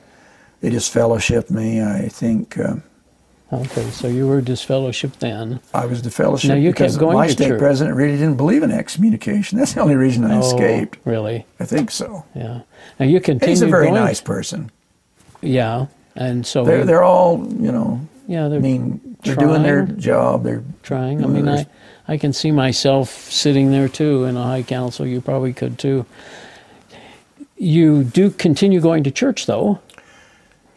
they 0.61 0.69
disfellowshipped 0.69 1.49
me. 1.49 1.81
I 1.81 2.09
think 2.09 2.59
uh, 2.59 2.75
Okay. 3.51 3.89
So 3.91 4.07
you 4.07 4.27
were 4.27 4.41
disfellowshipped 4.41 5.19
then. 5.19 5.61
I 5.73 5.85
was 5.85 6.01
disfellowshipped 6.01 6.49
Now, 6.49 6.55
you 6.55 6.71
because 6.71 6.97
going 6.97 7.17
my 7.17 7.27
state 7.27 7.47
church. 7.47 7.59
president 7.59 7.95
really 7.95 8.17
didn't 8.17 8.35
believe 8.35 8.61
in 8.61 8.71
excommunication. 8.71 9.57
That's 9.57 9.73
the 9.73 9.79
only 9.81 9.95
reason 9.95 10.25
I 10.25 10.35
oh, 10.35 10.39
escaped. 10.39 10.97
Oh, 10.97 11.11
really? 11.11 11.45
I 11.59 11.65
think 11.65 11.89
so. 11.91 12.25
Yeah. 12.35 12.61
Now 12.99 13.05
you 13.05 13.21
continued 13.21 13.49
He's 13.49 13.61
a 13.61 13.67
very 13.67 13.87
going. 13.87 14.01
nice 14.01 14.19
person. 14.19 14.69
Yeah. 15.41 15.85
And 16.15 16.45
so 16.45 16.65
They're 16.65 16.79
he- 16.79 16.83
they're 16.85 17.03
all 17.03 17.37
you 17.59 17.71
know. 17.71 18.01
yeah, 18.27 18.47
they're 18.49 18.59
mean, 18.59 19.17
they're 19.23 19.35
doing 19.35 19.63
their 19.63 19.85
job. 19.85 20.43
They're 20.43 20.63
trying. 20.83 21.23
I 21.23 21.27
mean, 21.27 21.47
I, 21.47 21.67
I 22.07 22.17
can 22.17 22.33
see 22.33 22.51
myself 22.51 23.09
sitting 23.09 23.71
there 23.71 23.87
too 23.87 24.25
in 24.25 24.35
a 24.35 24.43
high 24.43 24.63
council. 24.63 25.05
You 25.05 25.21
probably 25.21 25.53
could 25.53 25.79
too. 25.79 26.05
You 27.57 28.03
do 28.03 28.29
continue 28.29 28.79
going 28.81 29.03
to 29.05 29.11
church 29.11 29.45
though. 29.45 29.79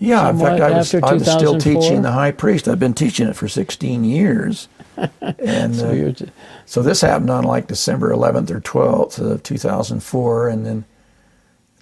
Yeah, 0.01 0.31
in 0.31 0.39
fact, 0.39 0.63
I 0.63 0.71
was, 0.71 0.95
I 0.95 1.13
was 1.13 1.31
still 1.31 1.59
teaching 1.59 2.03
the 2.03 2.11
high 2.13 2.31
priest. 2.33 2.67
I've 2.67 2.81
been 2.81 2.95
teaching 2.95 3.29
it 3.29 3.37
for 3.37 3.49
16 3.49 4.03
years. 4.03 4.67
and 5.21 5.77
So 5.77 5.91
uh, 5.91 6.27
so 6.65 6.83
this 6.83 7.03
happened 7.03 7.31
on 7.31 7.45
like 7.45 7.67
December 7.67 8.11
11th 8.11 8.51
or 8.51 8.61
12th 8.61 9.19
of 9.19 9.43
2004, 9.43 10.49
and 10.49 10.67
then 10.67 10.85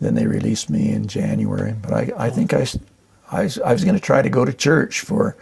then 0.00 0.14
they 0.14 0.26
released 0.26 0.68
me 0.68 0.90
in 0.90 1.06
January. 1.06 1.74
But 1.80 1.92
I, 1.92 2.12
I 2.16 2.30
think 2.30 2.52
I 2.52 2.66
I 3.30 3.42
was 3.42 3.84
going 3.84 3.94
to 3.94 4.00
try 4.00 4.22
to 4.22 4.28
go 4.28 4.44
to 4.44 4.52
church 4.52 5.00
for 5.00 5.36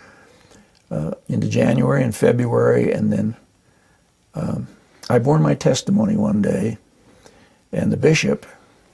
uh, 0.90 1.12
into 1.28 1.48
January 1.48 2.02
and 2.02 2.14
February, 2.14 2.92
and 2.92 3.12
then 3.12 3.36
um, 4.34 4.68
I 5.08 5.18
bore 5.18 5.38
my 5.38 5.54
testimony 5.54 6.16
one 6.16 6.42
day, 6.42 6.78
and 7.72 7.90
the 7.90 7.96
bishop 7.96 8.46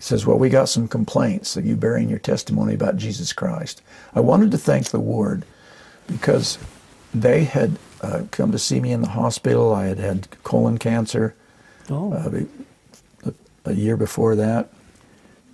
says, 0.03 0.27
"Well, 0.27 0.39
we 0.39 0.49
got 0.49 0.69
some 0.69 0.89
complaints 0.89 1.57
of 1.57 1.65
you 1.65 1.77
bearing 1.77 2.09
your 2.09 2.19
testimony 2.19 2.75
about 2.75 2.97
Jesus 2.97 3.33
Christ." 3.33 3.83
I 4.15 4.21
wanted 4.21 4.51
to 4.51 4.59
thank 4.59 4.89
the 4.91 5.01
ward 5.01 5.45
because 6.07 6.59
they 7.15 7.45
had 7.45 7.79
uh, 8.01 8.23
come 8.31 8.51
to 8.53 8.59
see 8.59 8.81
me 8.81 8.91
in 8.93 9.03
the 9.03 9.09
hospital. 9.09 9.73
I 9.73 9.87
had 9.87 9.99
had 9.99 10.29
colon 10.43 10.79
cancer 10.79 11.35
oh, 11.89 12.13
uh, 12.13 13.31
a, 13.31 13.35
a 13.71 13.75
year 13.75 13.97
before 13.97 14.35
that, 14.37 14.73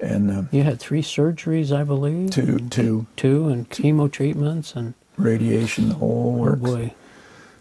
and 0.01 0.31
um, 0.31 0.49
you 0.51 0.63
had 0.63 0.81
three 0.81 1.03
surgeries, 1.03 1.71
I 1.77 1.85
believe. 1.85 2.31
two 2.31 2.59
two 2.71 3.07
Two 3.17 3.49
and 3.49 3.69
chemo 3.69 4.11
treatments 4.11 4.75
and 4.75 4.95
radiation, 5.19 5.91
the 5.91 5.95
whole 5.97 6.35
oh 6.37 6.41
works. 6.41 6.61
boy. 6.63 6.95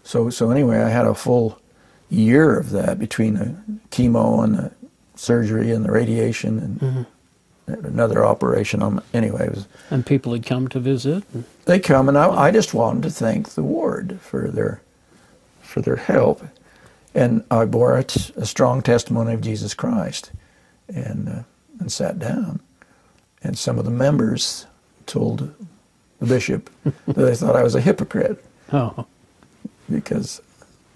So 0.04 0.30
so 0.30 0.50
anyway, 0.50 0.78
I 0.78 0.88
had 0.88 1.06
a 1.06 1.14
full 1.14 1.60
year 2.08 2.58
of 2.58 2.70
that 2.70 2.98
between 2.98 3.34
the 3.34 3.54
chemo 3.90 4.42
and 4.42 4.54
the 4.54 4.72
surgery 5.18 5.70
and 5.72 5.84
the 5.84 5.90
radiation 5.92 6.58
and 6.58 6.80
Mm-hmm. 6.80 7.84
another 7.86 8.24
operation. 8.24 8.82
On 8.82 9.02
anyway, 9.12 9.46
it 9.46 9.54
was, 9.54 9.66
And 9.90 10.06
people 10.06 10.32
had 10.32 10.46
come 10.46 10.68
to 10.68 10.80
visit. 10.80 11.24
they 11.66 11.78
come 11.78 12.08
and 12.08 12.16
I, 12.16 12.28
I 12.46 12.50
just 12.50 12.72
wanted 12.72 13.02
to 13.04 13.10
thank 13.10 13.50
the 13.50 13.62
ward 13.62 14.18
for 14.22 14.48
their 14.48 14.80
for 15.60 15.82
their 15.82 15.96
help, 15.96 16.42
and 17.14 17.44
I 17.50 17.66
bore 17.66 17.98
a, 17.98 18.04
t- 18.04 18.32
a 18.36 18.46
strong 18.46 18.80
testimony 18.80 19.34
of 19.34 19.42
Jesus 19.42 19.74
Christ, 19.74 20.30
and 20.88 21.28
uh, 21.28 21.42
and 21.78 21.92
sat 21.92 22.18
down, 22.18 22.60
and 23.42 23.58
some 23.58 23.78
of 23.78 23.84
the 23.84 23.90
members 23.90 24.66
told 25.04 25.52
the 26.20 26.26
bishop 26.26 26.70
that 27.06 27.14
they 27.16 27.34
thought 27.34 27.54
I 27.54 27.62
was 27.62 27.74
a 27.74 27.80
hypocrite. 27.82 28.42
Oh, 28.72 29.04
because 29.90 30.40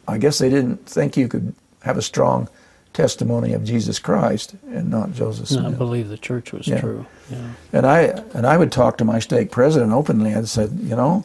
I 0.09 0.17
guess 0.19 0.39
they 0.39 0.49
didn't 0.51 0.87
think 0.87 1.17
you 1.19 1.29
could 1.29 1.55
have 1.83 1.99
a 1.99 2.03
strong 2.03 2.49
testimony 2.93 3.53
of 3.55 3.65
Jesus 3.65 3.99
Christ 3.99 4.55
and 4.71 4.91
not 4.91 5.13
Joseph 5.13 5.49
Smith. 5.49 5.79
believe 5.79 6.09
the 6.09 6.19
church 6.19 6.53
was 6.53 6.67
Yeah. 6.69 6.81
true. 6.81 7.07
Yeah. 7.31 7.39
And 7.73 7.87
I 7.87 8.23
and 8.35 8.47
I 8.47 8.57
would 8.57 8.71
talk 8.73 8.99
to 8.99 9.05
my 9.05 9.19
stake 9.19 9.51
president 9.51 9.93
openly. 9.93 10.35
I 10.35 10.43
said, 10.43 10.79
you 10.83 10.95
know, 10.97 11.25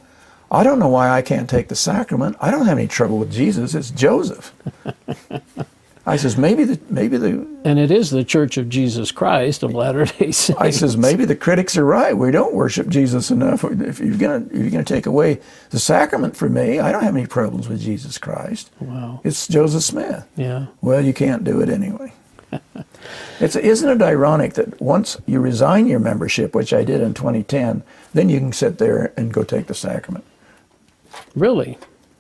I 0.50 0.64
don't 0.64 0.80
know 0.80 0.88
why 0.88 1.10
I 1.10 1.22
can't 1.22 1.50
take 1.50 1.68
the 1.68 1.76
sacrament. 1.76 2.38
I 2.40 2.52
don't 2.52 2.66
have 2.66 2.78
any 2.78 2.88
trouble 2.88 3.18
with 3.18 3.32
Jesus. 3.32 3.74
It's 3.76 3.92
Joseph. 3.92 4.54
I 6.08 6.16
says 6.16 6.38
maybe 6.38 6.64
the 6.64 6.80
maybe 6.90 7.18
the 7.18 7.46
And 7.66 7.78
it 7.78 7.92
is 7.92 8.12
the 8.12 8.24
Church 8.24 8.56
of 8.58 8.70
Jesus 8.70 9.12
Christ 9.12 9.62
of 9.62 9.76
Latter 9.76 10.06
Day 10.06 10.32
Saints. 10.32 10.60
I 10.60 10.70
says 10.70 10.96
maybe 10.96 11.26
the 11.26 11.36
critics 11.36 11.78
are 11.78 11.84
right. 11.84 12.18
We 12.18 12.32
don't 12.32 12.54
worship 12.54 12.88
Jesus 12.88 13.30
enough. 13.30 13.66
If 13.66 14.00
you're 14.00 14.18
gonna 14.18 14.46
if 14.46 14.54
you're 14.54 14.70
gonna 14.70 14.86
take 14.86 15.06
away 15.06 15.42
the 15.70 15.80
sacrament 15.80 16.38
from 16.38 16.54
me, 16.54 16.80
I 16.80 16.94
don't 16.94 17.04
have 17.04 17.16
any 17.16 17.28
problems 17.28 17.68
with 17.68 17.82
Jesus 17.82 18.18
Christ. 18.18 18.72
Wow. 18.80 19.20
It's 19.26 19.48
Joseph 19.50 19.84
Smith. 19.84 20.26
Yeah. 20.38 20.68
Well, 20.82 21.04
you 21.04 21.14
can't 21.14 21.44
do 21.44 21.60
it 21.60 21.68
anyway. 21.68 22.14
it's 23.42 23.58
isn't 23.58 23.90
it 23.90 24.02
ironic 24.02 24.54
that 24.54 24.80
once 24.80 25.18
you 25.26 25.42
resign 25.42 25.88
your 25.88 26.00
membership, 26.00 26.56
which 26.56 26.72
I 26.72 26.86
did 26.86 27.02
in 27.02 27.14
2010, 27.16 27.84
then 28.14 28.30
you 28.30 28.40
can 28.40 28.54
sit 28.54 28.78
there 28.78 29.12
and 29.18 29.34
go 29.34 29.44
take 29.44 29.68
the 29.68 29.76
sacrament. 29.76 30.24
Really? 31.36 31.78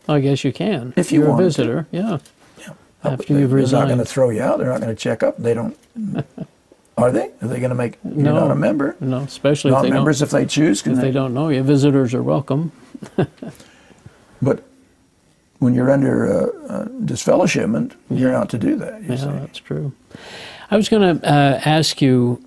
I 0.09 0.19
guess 0.19 0.43
you 0.43 0.51
can. 0.51 0.93
If 0.97 1.11
you 1.11 1.19
You're 1.19 1.29
a 1.29 1.31
wanted 1.31 1.43
to. 1.43 1.47
visitor. 1.47 1.87
Yeah. 1.91 2.17
After 3.03 3.33
They- 3.33 3.39
you've 3.41 3.51
they're 3.51 3.61
not 3.79 3.87
going 3.87 3.99
to 3.99 4.05
throw 4.05 4.29
you 4.31 4.41
out. 4.41 4.57
They're 4.57 4.69
not 4.69 4.81
going 4.81 4.95
to 4.95 4.99
check 5.01 5.23
up. 5.23 5.37
They 5.37 5.53
don't. 5.53 5.77
Are 6.97 7.11
they? 7.11 7.29
Are 7.43 7.47
they 7.47 7.59
going 7.59 7.69
to 7.69 7.75
make 7.75 7.99
you 8.03 8.23
No. 8.23 8.33
not 8.33 8.49
a 8.51 8.55
member? 8.55 8.95
No, 8.99 9.19
especially 9.19 9.69
if 9.71 9.81
they 9.83 9.89
Non-members, 9.89 9.91
don't. 9.91 9.93
Members 9.93 10.21
if 10.23 10.29
they 10.31 10.45
choose, 10.47 10.79
If 10.85 10.95
they? 10.95 11.01
they 11.03 11.11
don't 11.11 11.33
know 11.33 11.49
you, 11.49 11.61
visitors 11.61 12.13
are 12.13 12.23
welcome. 12.23 12.71
But 14.41 14.63
when 15.59 15.73
you're 15.73 15.89
under 15.89 16.27
uh, 16.27 16.71
uh, 16.71 16.85
disfellowshipment, 16.85 17.93
you're 18.09 18.31
not 18.31 18.49
to 18.49 18.57
do 18.59 18.75
that. 18.77 19.01
You 19.01 19.09
Yeah, 19.09 19.15
see. 19.15 19.25
that's 19.25 19.57
true. 19.59 19.93
I 20.69 20.75
was 20.77 20.89
going 20.89 21.19
to 21.19 21.25
uh, 21.27 21.61
ask 21.65 22.01
you. 22.01 22.43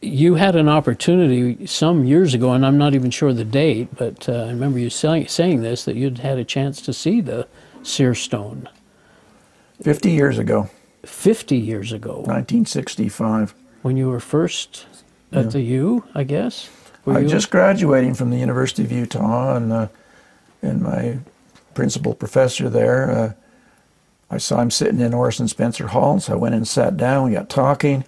You 0.00 0.34
had 0.34 0.54
an 0.54 0.68
opportunity 0.68 1.66
some 1.66 2.04
years 2.04 2.34
ago, 2.34 2.52
and 2.52 2.66
I'm 2.66 2.76
not 2.76 2.94
even 2.94 3.10
sure 3.10 3.32
the 3.32 3.42
date, 3.44 3.88
but 3.96 4.28
uh, 4.28 4.32
I 4.44 4.48
remember 4.48 4.78
you 4.78 4.90
saying, 4.90 5.28
saying 5.28 5.62
this 5.62 5.86
that 5.86 5.96
you'd 5.96 6.18
had 6.18 6.36
a 6.38 6.44
chance 6.44 6.82
to 6.82 6.92
see 6.92 7.22
the 7.22 7.48
seer 7.82 8.14
stone 8.14 8.68
50 9.82 10.10
years 10.10 10.38
ago, 10.38 10.70
50 11.04 11.56
years 11.56 11.92
ago 11.92 12.16
1965. 12.18 13.54
when 13.82 13.96
you 13.96 14.08
were 14.08 14.20
first 14.20 14.86
at 15.32 15.50
the 15.50 15.60
U, 15.60 16.04
I 16.14 16.24
guess. 16.24 16.68
Were 17.04 17.14
I 17.14 17.22
was 17.22 17.30
just 17.32 17.50
graduating 17.50 18.14
from 18.14 18.30
the 18.30 18.38
University 18.38 18.82
of 18.84 18.92
Utah, 18.92 19.56
and 19.56 19.72
uh, 19.72 19.88
and 20.62 20.80
my 20.80 21.18
principal 21.74 22.14
professor 22.14 22.70
there, 22.70 23.10
uh, 23.10 23.32
I 24.30 24.38
saw 24.38 24.60
him 24.60 24.70
sitting 24.70 25.00
in 25.00 25.12
Orson 25.12 25.48
Spencer 25.48 25.88
Hall, 25.88 26.18
so 26.20 26.32
I 26.32 26.36
went 26.36 26.54
and 26.54 26.66
sat 26.66 26.96
down. 26.96 27.26
We 27.26 27.32
got 27.34 27.50
talking. 27.50 28.04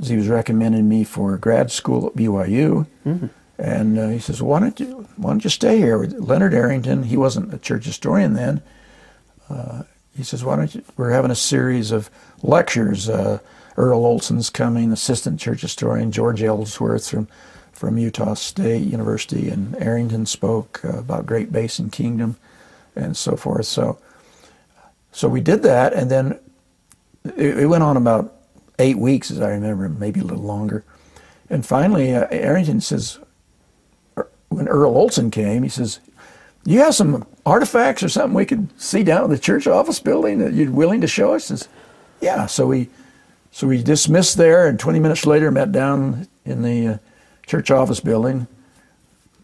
As 0.00 0.08
he 0.08 0.16
was 0.16 0.28
recommending 0.28 0.88
me 0.88 1.04
for 1.04 1.36
grad 1.38 1.70
school 1.70 2.06
at 2.08 2.14
BYU, 2.14 2.86
and 3.58 3.98
uh, 3.98 4.08
he 4.08 4.18
says, 4.18 4.42
"Why 4.42 4.60
don't 4.60 4.78
you 4.78 5.08
Why 5.16 5.30
don't 5.30 5.44
you 5.44 5.50
stay 5.50 5.78
here?" 5.78 5.98
with 5.98 6.12
Leonard 6.14 6.52
Arrington, 6.52 7.04
he 7.04 7.16
wasn't 7.16 7.54
a 7.54 7.58
church 7.58 7.84
historian 7.84 8.34
then. 8.34 8.60
Uh, 9.48 9.82
he 10.16 10.22
says, 10.22 10.44
"Why 10.44 10.56
don't 10.56 10.74
you?" 10.74 10.82
We're 10.96 11.10
having 11.10 11.30
a 11.30 11.36
series 11.36 11.90
of 11.90 12.10
lectures. 12.42 13.08
Uh, 13.08 13.38
Earl 13.76 14.06
Olson's 14.06 14.50
coming, 14.50 14.92
assistant 14.92 15.40
church 15.40 15.62
historian. 15.62 16.12
George 16.12 16.42
Ellsworth 16.42 17.08
from 17.08 17.28
from 17.72 17.98
Utah 17.98 18.34
State 18.34 18.86
University, 18.86 19.48
and 19.48 19.74
Arrington 19.76 20.26
spoke 20.26 20.80
uh, 20.84 20.98
about 20.98 21.26
Great 21.26 21.52
Basin 21.52 21.90
Kingdom, 21.90 22.36
and 22.94 23.16
so 23.16 23.36
forth. 23.36 23.66
So, 23.66 23.98
so 25.10 25.28
we 25.28 25.40
did 25.40 25.62
that, 25.64 25.92
and 25.92 26.10
then 26.10 26.38
it, 27.36 27.58
it 27.58 27.66
went 27.66 27.82
on 27.82 27.96
about 27.96 28.32
eight 28.78 28.98
weeks, 28.98 29.30
as 29.30 29.40
I 29.40 29.50
remember, 29.50 29.88
maybe 29.88 30.20
a 30.20 30.24
little 30.24 30.44
longer. 30.44 30.84
And 31.50 31.66
finally, 31.66 32.14
uh, 32.14 32.26
Arrington 32.30 32.80
says, 32.80 33.18
when 34.48 34.68
Earl 34.68 34.96
Olson 34.96 35.30
came, 35.30 35.62
he 35.62 35.68
says, 35.68 35.98
"You 36.64 36.80
have 36.80 36.94
some 36.94 37.26
artifacts 37.44 38.02
or 38.02 38.08
something 38.08 38.34
we 38.34 38.46
could 38.46 38.68
see 38.80 39.02
down 39.02 39.24
in 39.24 39.30
the 39.30 39.38
church 39.38 39.66
office 39.66 40.00
building 40.00 40.38
that 40.38 40.54
you're 40.54 40.70
willing 40.70 41.00
to 41.00 41.06
show 41.06 41.34
us?" 41.34 41.46
Says, 41.46 41.68
"Yeah." 42.20 42.46
So 42.46 42.66
we, 42.66 42.88
so 43.50 43.66
we 43.66 43.82
dismissed 43.82 44.36
there, 44.36 44.66
and 44.66 44.78
20 44.78 44.98
minutes 44.98 45.26
later, 45.26 45.50
met 45.50 45.72
down 45.72 46.28
in 46.44 46.62
the 46.62 46.86
uh, 46.86 46.98
church 47.46 47.70
office 47.70 48.00
building. 48.00 48.46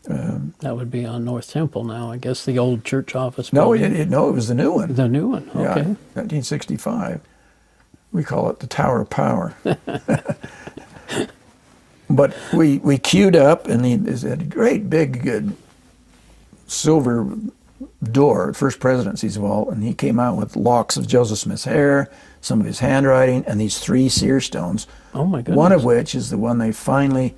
that 0.04 0.76
would 0.76 0.90
be 0.90 1.04
on 1.04 1.24
North 1.24 1.50
Temple 1.50 1.84
now, 1.84 2.10
I 2.10 2.16
guess, 2.16 2.44
the 2.44 2.58
old 2.58 2.84
church 2.84 3.14
office. 3.14 3.52
No, 3.52 3.72
building. 3.72 3.94
it, 3.94 4.00
it, 4.00 4.08
no, 4.10 4.28
it 4.28 4.32
was 4.32 4.48
the 4.48 4.54
new 4.54 4.72
one. 4.72 4.94
The 4.94 5.08
new 5.08 5.28
one, 5.28 5.50
Yeah, 5.54 5.74
1965. 5.74 7.20
We 8.12 8.24
call 8.24 8.50
it 8.50 8.58
the 8.58 8.66
Tower 8.66 9.02
of 9.02 9.10
Power. 9.10 9.54
but 12.10 12.36
we 12.52 12.78
we 12.78 12.98
queued 12.98 13.36
up, 13.36 13.68
and 13.68 13.84
he 13.84 13.92
is 13.94 14.24
a 14.24 14.36
great 14.36 14.90
big 14.90 15.28
uh, 15.28 15.42
silver 16.70 17.28
door, 18.02 18.52
first 18.52 18.78
presidency's 18.80 19.36
vault, 19.36 19.68
and 19.70 19.82
he 19.82 19.94
came 19.94 20.20
out 20.20 20.36
with 20.36 20.56
locks 20.56 20.96
of 20.96 21.06
Joseph 21.06 21.38
Smith's 21.38 21.64
hair, 21.64 22.10
some 22.40 22.60
of 22.60 22.66
his 22.66 22.78
handwriting, 22.78 23.44
and 23.46 23.60
these 23.60 23.78
three 23.78 24.08
seer 24.08 24.40
stones. 24.40 24.86
Oh, 25.14 25.24
my 25.26 25.38
goodness. 25.38 25.56
One 25.56 25.72
of 25.72 25.84
which 25.84 26.14
is 26.14 26.30
the 26.30 26.38
one 26.38 26.58
they 26.58 26.72
finally 26.72 27.34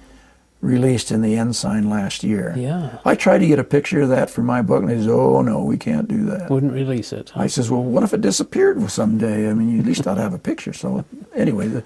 released 0.61 1.11
in 1.11 1.23
the 1.23 1.37
Ensign 1.37 1.89
last 1.91 2.23
year. 2.23 2.55
Yeah. 2.57 2.99
I 3.05 3.15
tried 3.17 3.39
to 3.39 3.47
get 3.47 3.59
a 3.59 3.65
picture 3.65 4.03
of 4.03 4.11
that 4.11 4.31
for 4.31 4.43
my 4.43 4.63
book, 4.63 4.83
and 4.83 4.91
they 4.91 5.01
said, 5.01 5.11
"Oh 5.11 5.43
no, 5.43 5.65
we 5.65 5.77
can't 5.77 6.07
do 6.07 6.25
that." 6.27 6.51
Wouldn't 6.51 6.73
release 6.73 7.13
it. 7.13 7.33
I 7.35 7.49
says, 7.49 7.69
well, 7.69 7.83
what 7.83 8.05
if 8.05 8.15
it 8.15 8.21
disappeared 8.21 8.89
someday? 8.91 9.51
I 9.51 9.55
mean, 9.55 9.81
at 9.81 9.87
least 9.87 10.07
I'd 10.07 10.19
have 10.19 10.35
a 10.35 10.39
picture. 10.39 10.73
So 10.73 11.05
anyway, 11.35 11.67
the, 11.67 11.85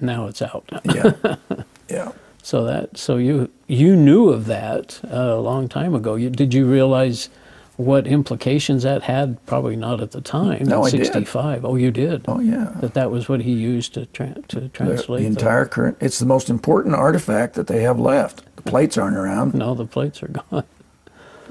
Now 0.00 0.26
it's 0.26 0.42
out. 0.42 0.64
yeah, 0.84 1.12
yeah. 1.88 2.12
So 2.48 2.64
that 2.64 2.96
so 2.96 3.18
you 3.18 3.50
you 3.66 3.94
knew 3.94 4.30
of 4.30 4.46
that 4.46 5.00
uh, 5.04 5.34
a 5.34 5.38
long 5.38 5.68
time 5.68 5.94
ago. 5.94 6.14
You, 6.14 6.30
did 6.30 6.54
you 6.54 6.64
realize 6.64 7.28
what 7.76 8.06
implications 8.06 8.84
that 8.84 9.02
had, 9.02 9.44
probably 9.44 9.76
not 9.76 10.00
at 10.00 10.12
the 10.12 10.22
time. 10.22 10.64
No, 10.64 10.82
I 10.82 10.88
did. 10.88 11.04
65. 11.04 11.66
Oh, 11.66 11.74
you 11.74 11.90
did? 11.90 12.24
Oh 12.26 12.40
yeah. 12.40 12.72
That 12.80 12.94
that 12.94 13.10
was 13.10 13.28
what 13.28 13.42
he 13.42 13.52
used 13.52 13.92
to, 13.92 14.06
tra- 14.06 14.34
to 14.48 14.60
The, 14.60 14.68
translate 14.70 15.20
the 15.20 15.26
entire 15.26 15.66
current. 15.66 15.98
It's 16.00 16.20
the 16.20 16.24
most 16.24 16.48
important 16.48 16.94
artifact 16.94 17.52
that 17.52 17.66
they 17.66 17.82
have 17.82 18.00
left. 18.00 18.42
The 18.56 18.62
plates 18.62 18.96
aren't 18.96 19.18
around. 19.18 19.52
No, 19.52 19.74
the 19.74 19.84
plates 19.84 20.22
are 20.22 20.28
gone. 20.50 20.64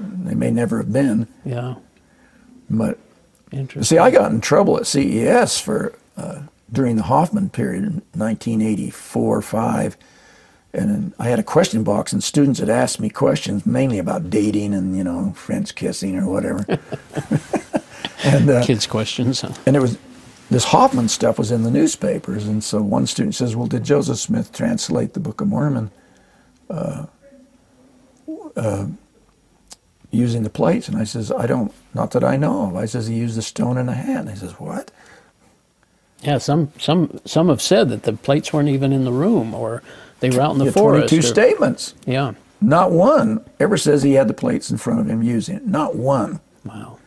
They 0.00 0.34
may 0.34 0.50
never 0.50 0.78
have 0.78 0.92
been. 0.92 1.28
Yeah, 1.44 1.76
But 2.68 2.98
interesting. 3.52 3.84
see, 3.84 3.98
I 3.98 4.10
got 4.10 4.32
in 4.32 4.40
trouble 4.40 4.76
at 4.78 4.88
CES 4.88 5.60
for 5.60 5.96
uh, 6.16 6.40
during 6.72 6.96
the 6.96 7.04
Hofmann 7.04 7.50
period 7.50 7.84
in 7.84 8.02
1984 8.14 9.42
5. 9.42 9.96
And 10.78 11.12
I 11.18 11.28
had 11.28 11.38
a 11.38 11.42
question 11.42 11.82
box, 11.82 12.12
and 12.12 12.22
students 12.22 12.60
had 12.60 12.70
asked 12.70 13.00
me 13.00 13.10
questions 13.10 13.66
mainly 13.66 13.98
about 13.98 14.30
dating 14.30 14.74
and 14.74 14.96
you 14.96 15.04
know 15.04 15.32
French 15.36 15.74
kissing 15.74 16.16
or 16.16 16.28
whatever. 16.28 16.64
and 18.24 18.48
uh, 18.48 18.64
Kids' 18.64 18.86
questions. 18.86 19.40
huh? 19.40 19.52
and 19.66 19.76
it 19.76 19.80
was 19.80 19.98
this 20.50 20.64
Hofmann 20.64 21.08
stuff 21.08 21.38
was 21.38 21.50
in 21.50 21.62
the 21.62 21.70
newspapers, 21.70 22.46
and 22.46 22.64
so 22.64 22.80
one 22.80 23.06
student 23.06 23.34
says, 23.34 23.54
"Well, 23.54 23.66
did 23.66 23.84
Joseph 23.84 24.18
Smith 24.18 24.52
translate 24.52 25.12
the 25.12 25.20
Book 25.20 25.40
of 25.40 25.48
Mormon 25.48 25.90
uh, 26.70 27.06
uh, 28.56 28.86
using 30.10 30.42
the 30.44 30.50
plates?" 30.50 30.88
And 30.88 30.96
I 30.96 31.04
says, 31.04 31.30
"I 31.30 31.46
don't, 31.46 31.72
not 31.92 32.12
that 32.12 32.24
I 32.24 32.36
know 32.36 32.68
of." 32.68 32.76
I 32.76 32.86
says 32.86 33.08
he 33.08 33.16
used 33.16 33.36
a 33.36 33.42
stone 33.42 33.76
and 33.76 33.90
a 33.90 33.94
hat. 33.94 34.20
And 34.20 34.30
he 34.30 34.36
says, 34.36 34.52
"What?" 34.52 34.90
Yeah, 36.22 36.38
some 36.38 36.72
some 36.78 37.20
some 37.24 37.48
have 37.48 37.62
said 37.62 37.90
that 37.90 38.04
the 38.04 38.14
plates 38.14 38.52
weren't 38.52 38.68
even 38.70 38.92
in 38.92 39.04
the 39.04 39.12
room, 39.12 39.54
or 39.54 39.82
they 40.20 40.30
were 40.30 40.40
out 40.40 40.52
in 40.52 40.58
the 40.58 40.72
forest. 40.72 41.08
Twenty-two 41.08 41.26
or- 41.26 41.30
statements. 41.30 41.94
Yeah. 42.06 42.34
Not 42.60 42.90
one 42.90 43.44
ever 43.60 43.76
says 43.76 44.02
he 44.02 44.14
had 44.14 44.28
the 44.28 44.34
plates 44.34 44.70
in 44.70 44.78
front 44.78 45.00
of 45.00 45.08
him 45.08 45.22
using 45.22 45.56
it. 45.56 45.66
Not 45.66 45.94
one. 45.94 46.40
Wow. 46.64 46.98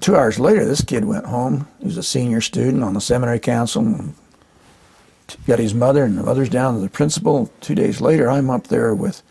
Two 0.00 0.16
hours 0.16 0.38
later, 0.38 0.64
this 0.64 0.82
kid 0.82 1.04
went 1.04 1.26
home. 1.26 1.68
He 1.78 1.86
was 1.86 1.96
a 1.96 2.02
senior 2.02 2.40
student 2.40 2.82
on 2.82 2.94
the 2.94 3.00
seminary 3.00 3.38
council. 3.38 4.12
Got 5.46 5.58
his 5.58 5.72
mother 5.72 6.04
and 6.04 6.18
the 6.18 6.22
mother's 6.22 6.50
down 6.50 6.74
to 6.74 6.80
the 6.80 6.90
principal. 6.90 7.50
Two 7.60 7.74
days 7.74 8.00
later, 8.00 8.28
I'm 8.28 8.50
up 8.50 8.66
there 8.66 8.94
with 8.94 9.22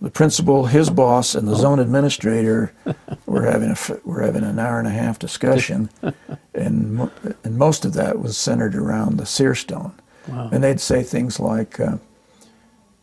the 0.00 0.10
principal, 0.10 0.66
his 0.66 0.90
boss, 0.90 1.34
and 1.34 1.48
the 1.48 1.52
oh. 1.52 1.56
zone 1.56 1.78
administrator. 1.78 2.72
we're 3.26 3.50
having 3.50 3.70
a 3.70 3.76
we're 4.04 4.22
having 4.22 4.44
an 4.44 4.58
hour 4.58 4.78
and 4.78 4.86
a 4.86 4.92
half 4.92 5.18
discussion, 5.18 5.90
and 6.54 7.10
and 7.42 7.56
most 7.56 7.84
of 7.84 7.94
that 7.94 8.20
was 8.20 8.36
centered 8.36 8.74
around 8.74 9.16
the 9.16 9.26
seer 9.26 9.54
stone. 9.54 9.92
Wow. 10.28 10.50
And 10.52 10.62
they'd 10.62 10.80
say 10.80 11.02
things 11.02 11.38
like, 11.38 11.78
uh, 11.80 11.98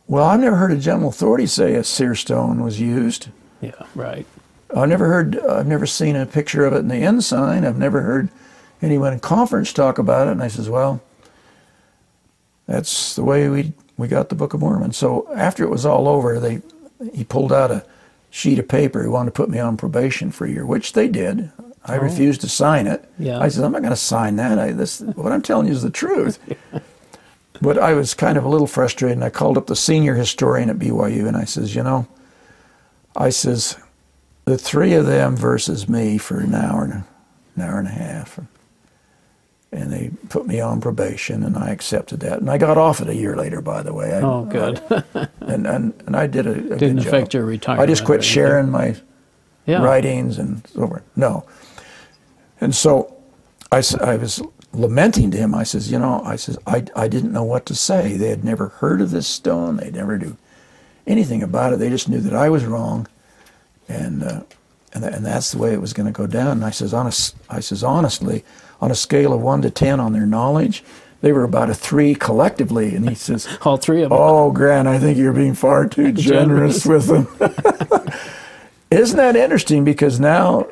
"Well, 0.06 0.24
I've 0.24 0.40
never 0.40 0.56
heard 0.56 0.72
a 0.72 0.78
general 0.78 1.08
authority 1.08 1.46
say 1.46 1.74
a 1.74 1.84
seer 1.84 2.14
stone 2.14 2.62
was 2.62 2.80
used." 2.80 3.28
Yeah. 3.60 3.72
Right. 3.94 4.26
I've 4.74 4.88
never 4.88 5.06
heard, 5.06 5.38
I've 5.38 5.66
never 5.66 5.86
seen 5.86 6.16
a 6.16 6.26
picture 6.26 6.66
of 6.66 6.72
it 6.72 6.78
in 6.78 6.88
the 6.88 6.96
ensign. 6.96 7.64
I've 7.64 7.78
never 7.78 8.00
heard 8.02 8.28
anyone 8.82 9.12
in 9.12 9.20
conference 9.20 9.72
talk 9.72 9.98
about 9.98 10.26
it. 10.28 10.32
And 10.32 10.42
I 10.42 10.48
says, 10.48 10.68
well, 10.68 11.00
that's 12.66 13.14
the 13.14 13.22
way 13.24 13.48
we 13.48 13.72
we 13.96 14.08
got 14.08 14.28
the 14.28 14.34
Book 14.34 14.54
of 14.54 14.60
Mormon. 14.60 14.92
So 14.92 15.28
after 15.34 15.62
it 15.62 15.70
was 15.70 15.86
all 15.86 16.08
over, 16.08 16.40
they 16.40 16.62
he 17.12 17.22
pulled 17.22 17.52
out 17.52 17.70
a 17.70 17.86
sheet 18.30 18.58
of 18.58 18.66
paper. 18.66 19.02
He 19.02 19.08
wanted 19.08 19.30
to 19.30 19.36
put 19.36 19.48
me 19.48 19.58
on 19.60 19.76
probation 19.76 20.32
for 20.32 20.46
a 20.46 20.50
year, 20.50 20.66
which 20.66 20.94
they 20.94 21.06
did. 21.08 21.52
I 21.86 21.96
refused 21.96 22.40
to 22.40 22.48
sign 22.48 22.86
it. 22.86 23.08
Yeah. 23.18 23.38
I 23.38 23.48
said, 23.48 23.62
I'm 23.62 23.72
not 23.72 23.82
going 23.82 23.90
to 23.90 23.96
sign 23.96 24.36
that. 24.36 24.58
I, 24.58 24.72
this, 24.72 25.00
what 25.00 25.32
I'm 25.32 25.42
telling 25.42 25.66
you 25.66 25.74
is 25.74 25.82
the 25.82 25.90
truth. 25.90 26.38
but 27.64 27.78
I 27.78 27.94
was 27.94 28.12
kind 28.14 28.36
of 28.36 28.44
a 28.44 28.48
little 28.48 28.66
frustrated, 28.66 29.16
and 29.16 29.24
I 29.24 29.30
called 29.30 29.56
up 29.56 29.66
the 29.66 29.76
senior 29.76 30.14
historian 30.14 30.68
at 30.70 30.78
BYU, 30.78 31.26
and 31.26 31.36
I 31.36 31.44
says, 31.44 31.74
you 31.74 31.82
know, 31.82 32.06
I 33.16 33.30
says, 33.30 33.76
the 34.44 34.58
three 34.58 34.92
of 34.92 35.06
them 35.06 35.34
versus 35.36 35.88
me 35.88 36.18
for 36.18 36.38
an 36.40 36.54
hour 36.54 36.84
and 36.84 36.92
a, 36.92 37.06
an 37.56 37.62
hour 37.62 37.78
and 37.78 37.88
a 37.88 37.92
half, 37.92 38.38
and 39.72 39.90
they 39.90 40.10
put 40.28 40.46
me 40.46 40.60
on 40.60 40.80
probation, 40.80 41.42
and 41.42 41.56
I 41.56 41.70
accepted 41.70 42.20
that, 42.20 42.40
and 42.40 42.50
I 42.50 42.58
got 42.58 42.76
off 42.76 43.00
it 43.00 43.08
a 43.08 43.14
year 43.14 43.34
later, 43.34 43.62
by 43.62 43.82
the 43.82 43.94
way. 43.94 44.12
I, 44.12 44.20
Oh, 44.20 44.44
good. 44.44 44.82
and, 45.40 45.66
and 45.66 45.94
and 46.06 46.14
I 46.16 46.26
did 46.26 46.46
a, 46.46 46.50
a 46.50 46.54
Didn't 46.54 46.78
good 46.78 46.98
job. 46.98 47.06
affect 47.06 47.34
your 47.34 47.44
retirement. 47.44 47.82
I 47.82 47.90
just 47.90 48.04
quit 48.04 48.22
sharing 48.22 48.70
my 48.70 48.94
yeah. 49.66 49.82
writings 49.82 50.38
and 50.38 50.64
so 50.68 50.86
forth. 50.86 51.02
No, 51.16 51.46
and 52.60 52.74
so 52.74 53.16
I, 53.72 53.82
I 54.00 54.16
was 54.16 54.42
lamenting 54.74 55.30
to 55.30 55.38
him. 55.38 55.54
I 55.54 55.62
says, 55.62 55.90
you 55.90 55.98
know, 55.98 56.22
I 56.24 56.36
says 56.36 56.58
I, 56.66 56.84
I 56.94 57.08
didn't 57.08 57.32
know 57.32 57.44
what 57.44 57.66
to 57.66 57.74
say. 57.74 58.16
They 58.16 58.28
had 58.28 58.44
never 58.44 58.68
heard 58.68 59.00
of 59.00 59.10
this 59.10 59.26
stone. 59.26 59.76
They 59.76 59.90
never 59.90 60.18
knew 60.18 60.36
anything 61.06 61.42
about 61.42 61.72
it. 61.72 61.78
They 61.78 61.90
just 61.90 62.08
knew 62.08 62.20
that 62.20 62.34
I 62.34 62.48
was 62.48 62.64
wrong, 62.64 63.06
and 63.88 64.22
uh, 64.22 64.42
and 64.92 65.04
tha- 65.04 65.12
and 65.14 65.24
that's 65.26 65.52
the 65.52 65.58
way 65.58 65.72
it 65.72 65.80
was 65.80 65.92
going 65.92 66.06
to 66.06 66.12
go 66.12 66.26
down. 66.26 66.52
And 66.52 66.64
I 66.64 66.70
says, 66.70 66.94
honest, 66.94 67.36
I 67.48 67.60
says 67.60 67.82
honestly, 67.82 68.44
on 68.80 68.90
a 68.90 68.94
scale 68.94 69.32
of 69.32 69.40
one 69.40 69.62
to 69.62 69.70
ten 69.70 70.00
on 70.00 70.12
their 70.12 70.26
knowledge, 70.26 70.84
they 71.20 71.32
were 71.32 71.44
about 71.44 71.70
a 71.70 71.74
three 71.74 72.14
collectively. 72.14 72.94
And 72.94 73.08
he 73.08 73.14
says. 73.14 73.48
All 73.62 73.76
three 73.76 74.02
of 74.02 74.10
them. 74.10 74.18
Oh, 74.20 74.50
Grant, 74.50 74.86
I 74.88 74.98
think 74.98 75.16
you're 75.16 75.32
being 75.32 75.54
far 75.54 75.86
too 75.86 76.12
generous 76.12 76.84
with 76.84 77.06
them. 77.06 77.26
Isn't 78.90 79.16
that 79.16 79.34
interesting? 79.34 79.84
Because 79.84 80.20
now, 80.20 80.66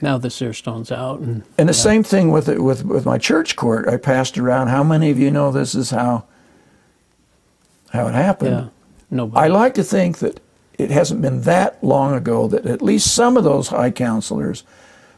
Now 0.00 0.18
the 0.18 0.30
seer 0.30 0.52
stone's 0.52 0.90
out, 0.92 1.20
and 1.20 1.42
and 1.58 1.68
the 1.68 1.74
same 1.74 2.02
thing 2.02 2.30
with 2.30 2.48
it, 2.48 2.62
with 2.62 2.84
with 2.84 3.06
my 3.06 3.18
church 3.18 3.56
court, 3.56 3.88
I 3.88 3.96
passed 3.96 4.38
around. 4.38 4.68
How 4.68 4.82
many 4.82 5.10
of 5.10 5.18
you 5.18 5.30
know 5.30 5.50
this 5.50 5.74
is 5.74 5.90
how 5.90 6.24
how 7.90 8.06
it 8.08 8.14
happened? 8.14 8.50
yeah, 8.50 8.68
nobody. 9.10 9.44
I 9.44 9.48
like 9.48 9.74
to 9.74 9.84
think 9.84 10.18
that 10.18 10.40
it 10.78 10.90
hasn't 10.90 11.22
been 11.22 11.42
that 11.42 11.82
long 11.84 12.14
ago 12.14 12.48
that 12.48 12.66
at 12.66 12.82
least 12.82 13.14
some 13.14 13.36
of 13.36 13.44
those 13.44 13.68
high 13.68 13.90
counselors 13.90 14.64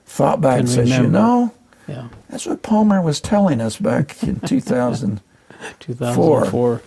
thought 0.07 0.41
back 0.41 0.57
Can 0.57 0.61
and 0.61 0.69
says, 0.69 0.91
you 0.91 1.07
know, 1.07 1.55
yeah, 1.87 2.09
that's 2.29 2.47
what 2.47 2.63
Palmer 2.63 3.01
was 3.01 3.21
telling 3.21 3.61
us 3.61 3.77
back 3.77 4.23
in 4.23 4.41
2000. 4.47 5.21
2004. 5.81 6.83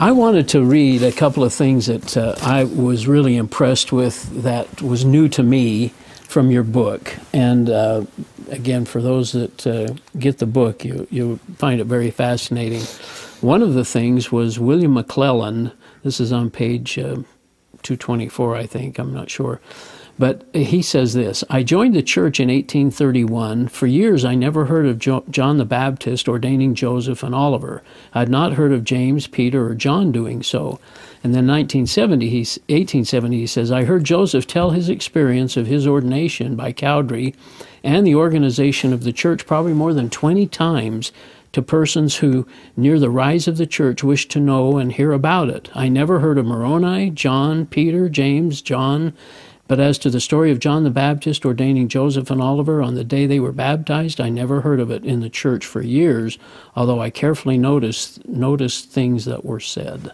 I 0.00 0.12
wanted 0.12 0.48
to 0.50 0.62
read 0.62 1.02
a 1.02 1.10
couple 1.10 1.42
of 1.42 1.52
things 1.52 1.86
that 1.86 2.16
uh, 2.16 2.36
I 2.40 2.64
was 2.64 3.06
really 3.08 3.36
impressed 3.36 3.90
with 3.92 4.42
that 4.42 4.80
was 4.80 5.04
new 5.04 5.28
to 5.30 5.42
me 5.42 5.92
from 6.28 6.50
your 6.50 6.62
book. 6.62 7.16
And 7.32 7.70
uh, 7.70 8.04
again, 8.50 8.84
for 8.84 9.00
those 9.00 9.32
that 9.32 9.66
uh, 9.66 9.94
get 10.18 10.38
the 10.38 10.46
book, 10.46 10.84
you, 10.84 11.08
you 11.10 11.38
find 11.56 11.80
it 11.80 11.84
very 11.84 12.10
fascinating. 12.10 12.82
One 13.40 13.62
of 13.62 13.72
the 13.74 13.84
things 13.84 14.30
was 14.30 14.58
William 14.58 14.94
McClellan. 14.94 15.72
This 16.02 16.20
is 16.20 16.30
on 16.30 16.50
page 16.50 16.98
uh, 16.98 17.22
224, 17.82 18.56
I 18.56 18.66
think, 18.66 18.98
I'm 18.98 19.12
not 19.12 19.30
sure. 19.30 19.60
But 20.18 20.44
he 20.52 20.82
says 20.82 21.14
this 21.14 21.44
I 21.48 21.62
joined 21.62 21.94
the 21.94 22.02
church 22.02 22.40
in 22.40 22.48
1831. 22.48 23.68
For 23.68 23.86
years, 23.86 24.24
I 24.24 24.34
never 24.34 24.64
heard 24.64 24.86
of 24.86 24.98
jo- 24.98 25.24
John 25.30 25.58
the 25.58 25.64
Baptist 25.64 26.28
ordaining 26.28 26.74
Joseph 26.74 27.22
and 27.22 27.34
Oliver. 27.34 27.82
I 28.12 28.20
had 28.20 28.28
not 28.28 28.54
heard 28.54 28.72
of 28.72 28.84
James, 28.84 29.26
Peter, 29.26 29.66
or 29.66 29.74
John 29.74 30.10
doing 30.10 30.42
so. 30.42 30.80
And 31.22 31.34
then 31.34 31.46
1970, 31.46 32.28
he's, 32.28 32.58
1870, 32.68 33.38
he 33.38 33.46
says, 33.46 33.70
I 33.70 33.84
heard 33.84 34.04
Joseph 34.04 34.46
tell 34.46 34.70
his 34.70 34.88
experience 34.88 35.56
of 35.56 35.66
his 35.66 35.86
ordination 35.86 36.56
by 36.56 36.72
Cowdery 36.72 37.34
and 37.82 38.06
the 38.06 38.14
organization 38.14 38.92
of 38.92 39.04
the 39.04 39.12
church 39.12 39.46
probably 39.46 39.72
more 39.72 39.94
than 39.94 40.10
20 40.10 40.46
times 40.48 41.12
to 41.52 41.62
persons 41.62 42.16
who, 42.16 42.46
near 42.76 42.98
the 42.98 43.10
rise 43.10 43.48
of 43.48 43.56
the 43.56 43.66
church, 43.66 44.04
wished 44.04 44.30
to 44.30 44.40
know 44.40 44.76
and 44.76 44.92
hear 44.92 45.12
about 45.12 45.48
it. 45.48 45.70
I 45.74 45.88
never 45.88 46.20
heard 46.20 46.38
of 46.38 46.46
Moroni, 46.46 47.10
John, 47.10 47.66
Peter, 47.66 48.08
James, 48.08 48.60
John, 48.60 49.14
but 49.68 49.78
as 49.78 49.98
to 49.98 50.10
the 50.10 50.20
story 50.20 50.50
of 50.50 50.58
John 50.58 50.82
the 50.82 50.90
Baptist 50.90 51.44
ordaining 51.44 51.88
Joseph 51.88 52.30
and 52.30 52.42
Oliver 52.42 52.82
on 52.82 52.94
the 52.94 53.04
day 53.04 53.26
they 53.26 53.38
were 53.38 53.52
baptized, 53.52 54.20
I 54.20 54.30
never 54.30 54.62
heard 54.62 54.80
of 54.80 54.90
it 54.90 55.04
in 55.04 55.20
the 55.20 55.28
church 55.28 55.66
for 55.66 55.82
years, 55.82 56.38
although 56.74 57.00
I 57.00 57.10
carefully 57.10 57.58
noticed 57.58 58.26
noticed 58.26 58.90
things 58.90 59.26
that 59.26 59.44
were 59.44 59.60
said. 59.60 60.12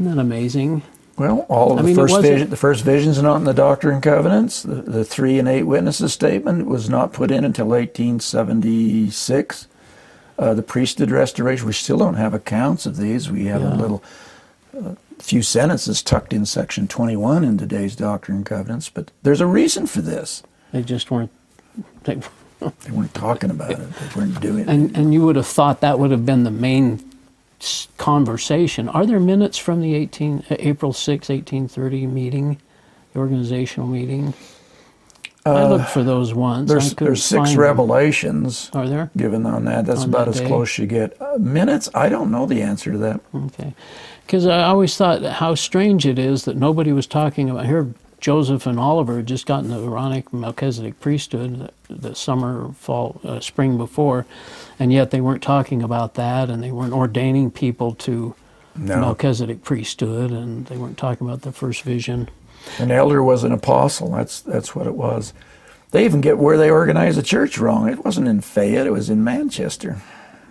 Isn't 0.00 0.16
that 0.16 0.20
amazing? 0.20 0.82
Well, 1.18 1.46
all 1.48 1.72
of 1.72 1.78
I 1.78 1.82
the 1.82 1.86
mean, 1.88 1.96
first 1.96 2.20
vision, 2.20 2.50
the 2.50 2.56
first 2.56 2.84
visions 2.84 3.18
are 3.18 3.22
not 3.22 3.36
in 3.36 3.44
the 3.44 3.54
Doctrine 3.54 3.94
and 3.94 4.02
Covenants. 4.02 4.62
The, 4.62 4.82
the 4.82 5.04
three 5.04 5.38
and 5.38 5.48
eight 5.48 5.62
witnesses 5.62 6.12
statement 6.12 6.66
was 6.66 6.90
not 6.90 7.14
put 7.14 7.30
in 7.30 7.44
until 7.44 7.68
1876. 7.68 9.68
Uh, 10.38 10.52
the 10.52 10.62
priesthood 10.62 11.10
restoration. 11.10 11.66
We 11.66 11.72
still 11.72 11.96
don't 11.96 12.14
have 12.14 12.34
accounts 12.34 12.84
of 12.84 12.98
these. 12.98 13.30
We 13.30 13.46
have 13.46 13.62
a 13.62 13.74
little 13.74 14.04
uh, 14.76 14.94
few 15.18 15.42
sentences 15.42 16.02
tucked 16.02 16.32
in 16.32 16.46
section 16.46 16.86
21 16.88 17.44
in 17.44 17.58
today's 17.58 17.96
Doctrine 17.96 18.38
and 18.38 18.46
Covenants. 18.46 18.88
But 18.88 19.10
there's 19.22 19.40
a 19.40 19.46
reason 19.46 19.86
for 19.86 20.00
this. 20.00 20.42
They 20.72 20.82
just 20.82 21.10
weren't. 21.10 21.30
They, 22.04 22.20
They 22.58 22.90
weren't 22.90 23.12
talking 23.12 23.50
about 23.50 23.72
it. 23.72 23.78
They 23.78 24.20
weren't 24.20 24.40
doing 24.40 24.60
it. 24.60 24.68
and 24.68 24.96
and 24.96 25.12
you 25.12 25.22
would 25.26 25.36
have 25.36 25.46
thought 25.46 25.82
that 25.82 25.98
would 25.98 26.10
have 26.10 26.24
been 26.24 26.44
the 26.44 26.50
main 26.50 27.04
conversation. 27.98 28.88
Are 28.88 29.04
there 29.04 29.20
minutes 29.20 29.58
from 29.58 29.80
the 29.82 29.94
18 29.94 30.44
uh, 30.50 30.56
April 30.58 30.92
6, 30.92 31.28
1830 31.28 32.06
meeting, 32.06 32.58
the 33.12 33.18
organizational 33.18 33.88
meeting? 33.88 34.32
I 35.50 35.68
looked 35.68 35.88
for 35.90 36.02
those 36.02 36.34
ones. 36.34 36.68
There's, 36.68 36.94
there's 36.94 37.24
six 37.24 37.38
find 37.38 37.50
them. 37.50 37.60
revelations 37.60 38.70
Are 38.72 38.88
there? 38.88 39.10
given 39.16 39.46
on 39.46 39.64
that. 39.66 39.86
That's 39.86 40.02
On 40.02 40.08
about 40.08 40.26
that 40.26 40.34
as 40.34 40.40
day? 40.40 40.46
close 40.46 40.78
you 40.78 40.86
get. 40.86 41.20
Uh, 41.20 41.38
minutes? 41.38 41.88
I 41.94 42.08
don't 42.08 42.30
know 42.30 42.46
the 42.46 42.62
answer 42.62 42.92
to 42.92 42.98
that. 42.98 43.20
Okay. 43.34 43.74
Because 44.26 44.46
I 44.46 44.64
always 44.64 44.96
thought 44.96 45.22
how 45.22 45.54
strange 45.54 46.04
it 46.06 46.18
is 46.18 46.44
that 46.46 46.56
nobody 46.56 46.92
was 46.92 47.06
talking 47.06 47.48
about 47.48 47.66
here. 47.66 47.92
Joseph 48.18 48.66
and 48.66 48.80
Oliver 48.80 49.18
had 49.18 49.26
just 49.26 49.46
gotten 49.46 49.68
the 49.68 49.78
Aaronic 49.78 50.32
Melchizedek 50.32 50.98
priesthood 51.00 51.70
the, 51.88 51.94
the 51.94 52.14
summer, 52.14 52.72
fall, 52.72 53.20
uh, 53.22 53.40
spring 53.40 53.76
before, 53.76 54.24
and 54.78 54.92
yet 54.92 55.10
they 55.10 55.20
weren't 55.20 55.42
talking 55.42 55.82
about 55.82 56.14
that, 56.14 56.48
and 56.48 56.62
they 56.62 56.72
weren't 56.72 56.94
ordaining 56.94 57.50
people 57.50 57.94
to 57.96 58.34
No. 58.78 59.00
Melchizedek 59.00 59.62
priesthood, 59.64 60.30
and 60.30 60.66
they 60.66 60.76
weren't 60.76 60.98
talking 60.98 61.26
about 61.26 61.42
the 61.42 61.52
first 61.52 61.82
vision. 61.82 62.28
An 62.78 62.90
elder 62.90 63.22
was 63.22 63.44
an 63.44 63.52
apostle. 63.52 64.10
That's 64.10 64.40
that's 64.40 64.74
what 64.74 64.86
it 64.86 64.94
was. 64.94 65.32
They 65.92 66.04
even 66.04 66.20
get 66.20 66.38
where 66.38 66.58
they 66.58 66.70
organized 66.70 67.16
the 67.16 67.22
church 67.22 67.58
wrong. 67.58 67.88
It 67.88 68.04
wasn't 68.04 68.28
in 68.28 68.40
Fayette. 68.40 68.86
It 68.86 68.92
was 68.92 69.08
in 69.08 69.22
Manchester. 69.22 70.02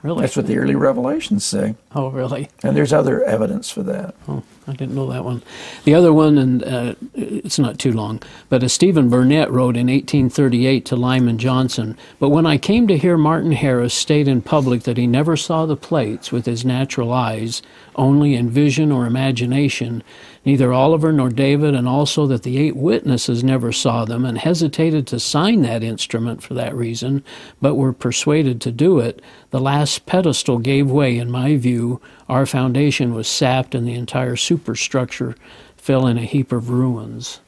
Really? 0.02 0.22
That's 0.22 0.38
what 0.38 0.48
the 0.48 0.58
early 0.58 0.76
revelations 0.76 1.44
say. 1.44 1.76
Oh, 1.94 2.10
really? 2.10 2.50
And 2.64 2.78
there's 2.78 2.94
other 2.94 3.24
evidence 3.24 3.70
for 3.72 3.84
that. 3.84 4.16
Oh, 4.28 4.44
I 4.68 4.74
didn't 4.74 4.96
know 4.96 5.12
that 5.12 5.24
one. 5.24 5.44
The 5.84 5.94
other 5.94 6.12
one, 6.12 6.40
and 6.40 6.64
uh, 6.64 6.96
it's 7.14 7.60
not 7.60 7.78
too 7.78 7.92
long, 7.92 8.22
but 8.50 8.64
as 8.64 8.74
Stephen 8.74 9.10
Burnett 9.10 9.52
wrote 9.52 9.78
in 9.78 9.88
1838 9.88 10.86
to 10.86 10.96
Lyman 10.96 11.38
Johnson, 11.38 11.96
but 12.20 12.30
when 12.30 12.48
I 12.48 12.58
came 12.58 12.88
to 12.88 12.98
hear 12.98 13.16
Martin 13.16 13.52
Harris 13.52 13.94
state 13.94 14.28
in 14.28 14.42
public 14.42 14.84
that 14.84 14.98
he 14.98 15.06
never 15.06 15.38
saw 15.38 15.68
the 15.68 15.78
plates 15.78 16.32
with 16.32 16.48
his 16.48 16.66
natural 16.66 17.14
eyes, 17.14 17.62
only 17.96 18.34
in 18.34 18.50
vision 18.50 18.92
or 18.92 19.06
imagination, 19.06 20.04
neither 20.46 20.74
Oliver 20.74 21.12
nor 21.12 21.30
David, 21.30 21.76
and 21.76 21.88
also 21.88 22.26
that 22.28 22.44
the 22.44 22.58
eight 22.58 22.76
witnesses 22.76 23.44
never 23.44 23.72
saw 23.72 24.04
them 24.04 24.26
and 24.26 24.38
hesitated 24.38 25.06
to 25.08 25.20
sign 25.20 25.62
that 25.62 25.84
instrument 25.84 26.42
for 26.42 26.56
that 26.56 26.76
reason, 26.76 27.24
but 27.62 27.76
were 27.76 27.94
persuaded 27.94 28.62
to 28.62 28.72
do 28.72 29.00
it, 29.00 29.22
the 29.52 29.60
last 29.60 30.06
pedestal 30.06 30.58
gave 30.58 30.90
way, 30.90 31.18
in 31.18 31.30
my 31.30 31.56
view. 31.56 32.02
Our 32.28 32.46
foundation 32.46 33.14
was 33.14 33.28
sapped, 33.28 33.76
and 33.76 33.88
the 33.88 33.94
entire 33.94 34.36
superstructure 34.36 35.36
fell 35.78 36.08
in 36.08 36.18
a 36.18 36.22
heap 36.24 36.52
of 36.52 36.70
ruins. 36.70 37.40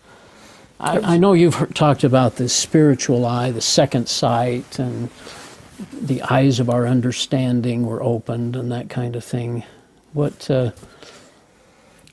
I, 0.80 1.00
I 1.16 1.18
know 1.18 1.34
you've 1.34 1.56
heard, 1.56 1.74
talked 1.76 2.04
about 2.04 2.36
the 2.36 2.48
spiritual 2.48 3.26
eye, 3.26 3.50
the 3.52 3.62
second 3.62 4.08
sight, 4.08 4.78
and 4.78 5.10
the 6.00 6.22
eyes 6.24 6.60
of 6.60 6.70
our 6.70 6.86
understanding 6.88 7.86
were 7.88 8.04
opened, 8.04 8.56
and 8.56 8.72
that 8.72 8.90
kind 8.90 9.16
of 9.16 9.24
thing. 9.24 9.64
What? 10.14 10.50
Uh, 10.50 10.72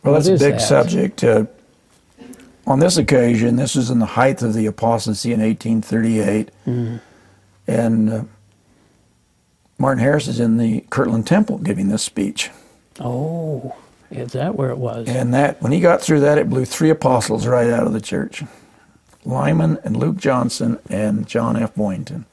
Well, 0.02 0.14
that's 0.14 0.28
What 0.28 0.36
a 0.36 0.44
big 0.44 0.54
that? 0.54 0.60
subject. 0.62 1.22
Uh, 1.24 1.44
on 2.66 2.78
this 2.78 2.96
occasion, 2.96 3.56
this 3.56 3.74
was 3.74 3.90
in 3.90 3.98
the 3.98 4.06
height 4.06 4.40
of 4.40 4.54
the 4.54 4.64
apostasy 4.66 5.32
in 5.34 5.40
1838, 5.40 6.50
Mm-hmm. 6.66 6.96
and 7.66 8.10
uh, 8.10 8.24
Martin 9.78 10.02
Harris 10.02 10.28
is 10.28 10.40
in 10.40 10.56
the 10.56 10.84
Kirtland 10.90 11.26
Temple 11.26 11.58
giving 11.58 11.88
this 11.88 12.02
speech. 12.02 12.50
oh, 13.00 13.74
is 14.10 14.32
that 14.32 14.54
where 14.54 14.70
it 14.70 14.78
was? 14.78 15.08
And 15.08 15.34
that 15.34 15.60
when 15.60 15.72
he 15.72 15.80
got 15.80 16.00
through 16.00 16.20
that, 16.20 16.38
it 16.38 16.48
blew 16.48 16.64
three 16.64 16.90
apostles 16.90 17.46
right 17.46 17.70
out 17.70 17.86
of 17.86 17.92
the 17.92 18.00
church: 18.00 18.44
Lyman 19.24 19.78
and 19.82 19.96
Luke 19.96 20.16
Johnson 20.16 20.78
and 20.88 21.26
John 21.26 21.56
F. 21.56 21.74
Boynton. 21.74 22.26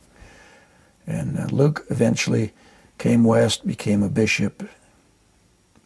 And 1.07 1.39
uh, 1.39 1.45
Luke 1.47 1.85
eventually 1.89 2.53
came 2.99 3.23
west, 3.23 3.65
became 3.65 4.03
a 4.03 4.09
bishop. 4.09 4.69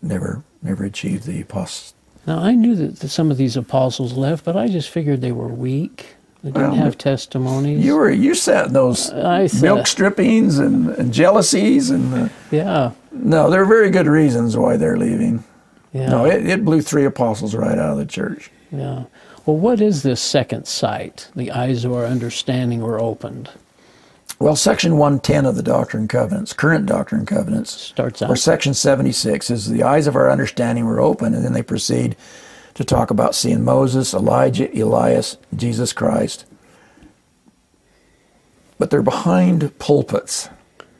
Never, 0.01 0.43
never 0.61 0.83
achieved 0.83 1.23
the 1.25 1.41
apostle. 1.41 1.95
Now 2.27 2.39
I 2.39 2.51
knew 2.51 2.75
that, 2.75 2.99
that 2.99 3.09
some 3.09 3.31
of 3.31 3.37
these 3.37 3.55
apostles 3.55 4.13
left, 4.13 4.43
but 4.43 4.57
I 4.57 4.67
just 4.67 4.89
figured 4.89 5.21
they 5.21 5.31
were 5.31 5.47
weak. 5.47 6.14
They 6.45 6.51
didn't 6.51 6.73
Well, 6.73 6.83
have 6.83 6.97
testimonies. 6.99 7.83
You 7.83 7.95
were 7.95 8.11
you 8.11 8.35
sat 8.35 8.67
in 8.67 8.73
those 8.73 9.09
I 9.11 9.47
sat- 9.47 9.63
milk 9.63 9.87
strippings 9.87 10.59
and, 10.59 10.89
and 10.89 11.11
jealousies 11.11 11.89
and 11.89 12.13
uh, 12.13 12.29
yeah, 12.51 12.91
no, 13.11 13.49
there 13.49 13.63
are 13.63 13.65
very 13.65 13.89
good 13.89 14.05
reasons 14.05 14.55
why 14.55 14.77
they're 14.77 14.95
leaving. 14.95 15.43
yeah, 15.91 16.07
No, 16.07 16.25
it, 16.27 16.45
it 16.47 16.63
blew 16.63 16.83
three 16.83 17.03
apostles 17.03 17.55
right 17.55 17.79
out 17.79 17.93
of 17.93 17.97
the 17.97 18.05
church. 18.05 18.51
yeah. 18.71 19.05
Well, 19.47 19.57
what 19.57 19.81
is 19.81 20.03
this 20.03 20.21
second 20.21 20.67
sight? 20.67 21.29
The 21.35 21.49
eyes 21.51 21.83
of 21.83 21.93
our 21.93 22.05
understanding 22.05 22.81
were 22.81 22.99
opened. 22.99 23.49
Well, 24.39 24.55
Section 24.55 24.97
110 24.97 25.45
of 25.47 25.55
the 25.55 25.63
Doctrine 25.63 26.01
and 26.01 26.09
Covenants, 26.09 26.51
current 26.53 26.85
Doctrine 26.87 27.19
and 27.21 27.27
Covenants, 27.27 27.71
Starts 27.71 28.21
out. 28.21 28.29
or. 28.29 28.35
Section 28.35 28.73
76 28.75 29.49
is 29.49 29.69
the 29.69 29.81
eyes 29.83 30.05
of 30.07 30.15
our 30.15 30.29
understanding 30.31 30.85
were 30.85 30.99
open, 30.99 31.33
and 31.33 31.43
then 31.45 31.53
they 31.53 31.61
proceed 31.63 32.15
to 32.75 32.83
talk 32.83 33.09
about 33.09 33.33
seeing 33.35 33.63
Moses, 33.63 34.13
Elijah, 34.13 34.69
Elias, 34.79 35.37
Jesus 35.55 35.91
Christ. 35.93 36.45
But 38.77 38.89
they're 38.89 39.01
behind 39.01 39.77
pulpits. 39.79 40.49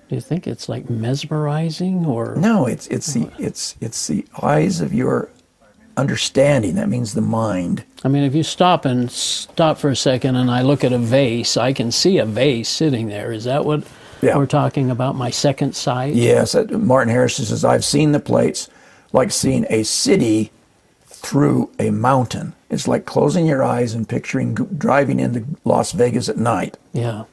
Do 0.10 0.16
you 0.16 0.22
think 0.22 0.48
it's 0.48 0.70
like 0.70 0.90
mesmerizing, 0.90 2.06
or 2.06 2.36
No, 2.36 2.66
it's 2.68 2.88
it's 2.88 3.14
the 3.14 3.30
it's 3.38 3.76
it's 3.82 4.08
the 4.08 4.26
eyes 4.42 4.80
of 4.80 4.94
your 4.94 5.30
understanding. 5.98 6.76
That 6.76 6.90
means 6.90 7.14
the 7.14 7.22
mind. 7.22 7.84
I 8.04 8.08
mean, 8.08 8.24
if 8.24 8.36
you 8.36 8.44
stop 8.44 8.86
and 8.86 9.12
stop 9.12 9.78
for 9.78 9.90
a 9.90 9.96
second, 9.96 10.36
and 10.36 10.50
I 10.52 10.62
look 10.62 10.84
at 10.84 10.94
a 10.94 10.98
vase, 10.98 11.58
I 11.58 11.74
can 11.74 11.92
see 11.92 12.18
a 12.20 12.26
vase 12.26 12.70
sitting 12.70 13.08
there. 13.08 13.32
Is 13.34 13.46
that 13.46 13.66
what 13.66 13.84
Yeah. 14.22 14.38
we're 14.38 14.46
talking 14.46 14.90
about? 14.92 15.16
My 15.16 15.32
second 15.32 15.76
sight. 15.76 16.14
Yes, 16.14 16.56
Martin 16.72 17.12
Harris 17.12 17.36
says 17.36 17.66
I've 17.66 17.84
seen 17.84 18.12
the 18.12 18.20
plates 18.20 18.70
like 19.12 19.32
seeing 19.32 19.66
a 19.70 19.84
city 19.84 20.52
through 21.26 21.70
a 21.80 21.90
mountain. 21.90 22.54
It's 22.70 22.88
like 22.88 23.06
closing 23.06 23.46
your 23.46 23.64
eyes 23.64 23.94
and 23.94 24.08
picturing 24.08 24.54
driving 24.56 25.20
into 25.20 25.46
Las 25.64 25.92
Vegas 25.92 26.30
at 26.30 26.38
night. 26.38 26.78
Yeah. 26.94 27.24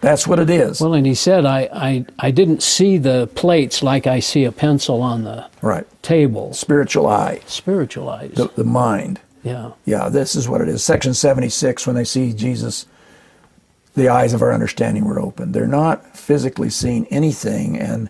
That's 0.00 0.26
what 0.26 0.38
it 0.38 0.48
is. 0.48 0.80
Well, 0.80 0.94
and 0.94 1.04
he 1.06 1.14
said, 1.14 1.44
I, 1.44 1.68
I, 1.72 2.06
I 2.18 2.30
didn't 2.30 2.62
see 2.62 2.96
the 2.96 3.28
plates 3.34 3.82
like 3.82 4.06
I 4.06 4.18
see 4.20 4.44
a 4.44 4.52
pencil 4.52 5.02
on 5.02 5.24
the 5.24 5.46
right. 5.60 5.86
table. 6.02 6.54
Spiritual 6.54 7.06
eye, 7.06 7.40
Spiritualized. 7.46 8.36
the, 8.36 8.48
the 8.56 8.64
mind. 8.64 9.20
yeah. 9.42 9.72
Yeah, 9.84 10.08
this 10.08 10.34
is 10.34 10.48
what 10.48 10.62
it 10.62 10.68
is. 10.68 10.82
Section 10.82 11.12
76, 11.12 11.86
when 11.86 11.96
they 11.96 12.04
see 12.04 12.32
Jesus, 12.32 12.86
the 13.94 14.08
eyes 14.08 14.32
of 14.32 14.40
our 14.40 14.54
understanding 14.54 15.04
were 15.04 15.20
opened. 15.20 15.52
They're 15.52 15.66
not 15.66 16.16
physically 16.16 16.70
seeing 16.70 17.06
anything, 17.08 17.78
and 17.78 18.08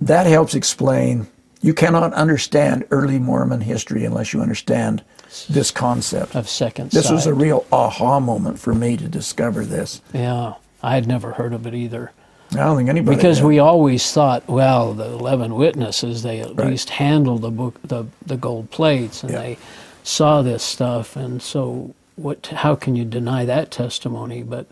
that 0.00 0.26
helps 0.26 0.54
explain. 0.54 1.26
You 1.62 1.74
cannot 1.74 2.12
understand 2.14 2.86
early 2.90 3.18
Mormon 3.18 3.60
history 3.60 4.04
unless 4.04 4.32
you 4.32 4.40
understand 4.40 5.02
this 5.48 5.70
concept. 5.70 6.34
Of 6.34 6.48
second 6.48 6.90
This 6.90 7.06
sight. 7.06 7.14
was 7.14 7.26
a 7.26 7.34
real 7.34 7.66
aha 7.70 8.18
moment 8.20 8.58
for 8.58 8.74
me 8.74 8.96
to 8.96 9.06
discover 9.08 9.64
this. 9.64 10.00
Yeah. 10.12 10.54
I 10.82 10.94
had 10.94 11.06
never 11.06 11.32
heard 11.32 11.52
of 11.52 11.66
it 11.66 11.74
either. 11.74 12.12
I 12.52 12.56
don't 12.56 12.78
think 12.78 12.88
anybody 12.88 13.16
Because 13.16 13.38
did. 13.38 13.46
we 13.46 13.58
always 13.58 14.10
thought, 14.10 14.48
well, 14.48 14.92
the 14.94 15.04
eleven 15.04 15.54
witnesses, 15.54 16.22
they 16.22 16.40
at 16.40 16.56
Right. 16.56 16.68
least 16.70 16.90
handled 16.90 17.42
the 17.42 17.50
book, 17.50 17.76
the 17.84 18.06
the 18.26 18.36
gold 18.36 18.70
plates, 18.70 19.22
and 19.22 19.30
Yeah. 19.32 19.38
they 19.38 19.58
saw 20.02 20.42
this 20.42 20.62
stuff, 20.62 21.14
and 21.14 21.40
so 21.42 21.90
what? 22.16 22.46
How 22.46 22.74
can 22.74 22.96
you 22.96 23.04
deny 23.04 23.44
that 23.44 23.70
testimony? 23.70 24.42
But 24.42 24.66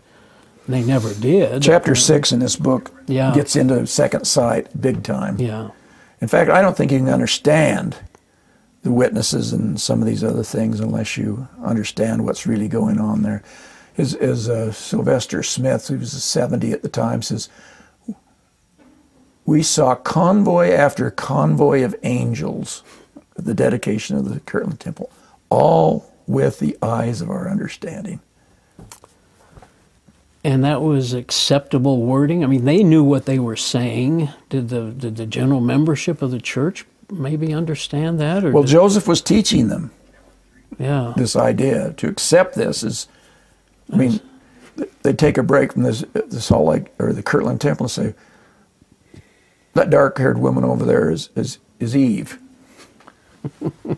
they 0.67 0.81
never 0.81 1.13
did. 1.13 1.61
chapter 1.61 1.95
six 1.95 2.31
in 2.33 2.39
this 2.39 2.55
book 2.57 2.91
Yeah. 3.07 3.31
gets 3.33 3.55
into 3.55 3.85
second 3.87 4.25
sight 4.25 4.67
big 4.81 5.03
time. 5.03 5.37
Yeah. 5.39 5.67
In 6.21 6.27
fact, 6.27 6.49
I 6.49 6.61
don't 6.61 6.75
think 6.75 6.91
you 6.91 6.99
can 6.99 7.09
understand 7.09 7.97
the 8.83 8.91
witnesses 8.91 9.53
and 9.53 9.79
some 9.79 10.01
of 10.01 10.07
these 10.07 10.23
other 10.23 10.43
things 10.43 10.79
unless 10.79 11.17
you 11.17 11.47
understand 11.63 12.25
what's 12.25 12.47
really 12.47 12.67
going 12.67 12.99
on 12.99 13.23
there. 13.23 13.43
As, 13.97 14.15
as 14.15 14.49
uh, 14.49 14.71
Sylvester 14.71 15.43
Smith, 15.43 15.87
who 15.87 15.97
was 15.97 16.11
70 16.23 16.71
at 16.71 16.81
the 16.81 16.89
time, 16.89 17.21
says, 17.21 17.49
We 19.45 19.63
saw 19.63 19.95
convoy 19.95 20.71
after 20.71 21.11
convoy 21.11 21.83
of 21.83 21.95
angels 22.03 22.83
at 23.37 23.45
the 23.45 23.53
dedication 23.53 24.15
of 24.15 24.29
the 24.29 24.39
Kirtland 24.41 24.79
Temple, 24.79 25.11
all 25.49 26.13
with 26.27 26.59
the 26.59 26.77
eyes 26.81 27.21
of 27.21 27.29
our 27.29 27.49
understanding. 27.49 28.21
And 30.43 30.63
that 30.63 30.81
was 30.81 31.13
acceptable 31.13 32.01
wording. 32.01 32.43
I 32.43 32.47
mean, 32.47 32.63
they 32.63 32.81
knew 32.81 33.03
what 33.03 33.25
they 33.25 33.39
were 33.39 33.57
saying. 33.57 34.29
Did 34.49 34.69
the 34.69 34.91
did 34.91 35.17
the 35.17 35.25
general 35.25 35.59
membership 35.59 36.21
of 36.21 36.31
the 36.31 36.39
church 36.39 36.85
maybe 37.11 37.53
understand 37.53 38.19
that? 38.19 38.45
Or 38.45 38.51
Well, 38.51 38.63
Joseph 38.63 39.07
was 39.07 39.21
teaching 39.21 39.67
them. 39.67 39.91
yeah, 40.77 41.13
this 41.17 41.35
idea. 41.35 41.93
To 41.93 42.07
accept 42.07 42.55
this 42.55 42.83
is, 42.83 43.07
I 43.91 43.97
mean, 43.97 44.21
they 45.03 45.11
take 45.11 45.37
a 45.37 45.43
break 45.43 45.73
from 45.73 45.83
this 45.83 46.05
the 46.13 46.39
Salt 46.39 46.67
Lake 46.67 46.85
or 46.99 47.11
the 47.11 47.23
Kirtland 47.23 47.59
Temple 47.59 47.85
and 47.85 47.91
say, 47.91 48.13
that 49.73 49.89
dark-haired 49.89 50.37
woman 50.37 50.63
over 50.63 50.85
there 50.85 51.11
is 51.11 51.29
is, 51.35 51.57
is 51.79 51.97
Eve. 51.97 52.39
and, 53.61 53.97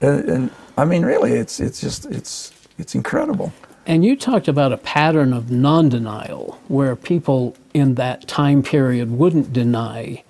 and 0.00 0.50
I 0.78 0.84
mean, 0.84 1.04
really, 1.04 1.32
it's 1.32 1.58
it's 1.58 1.80
just 1.80 2.06
it's 2.06 2.52
it's 2.78 2.94
incredible. 2.94 3.52
And 3.86 4.04
you 4.04 4.16
talked 4.16 4.46
about 4.48 4.72
a 4.72 4.76
pattern 4.76 5.32
of 5.32 5.50
non-denial 5.50 6.58
where 6.68 6.94
people 6.94 7.56
in 7.74 7.94
that 7.96 8.28
time 8.28 8.62
period 8.62 9.10
wouldn't 9.10 9.52
deny 9.52 10.22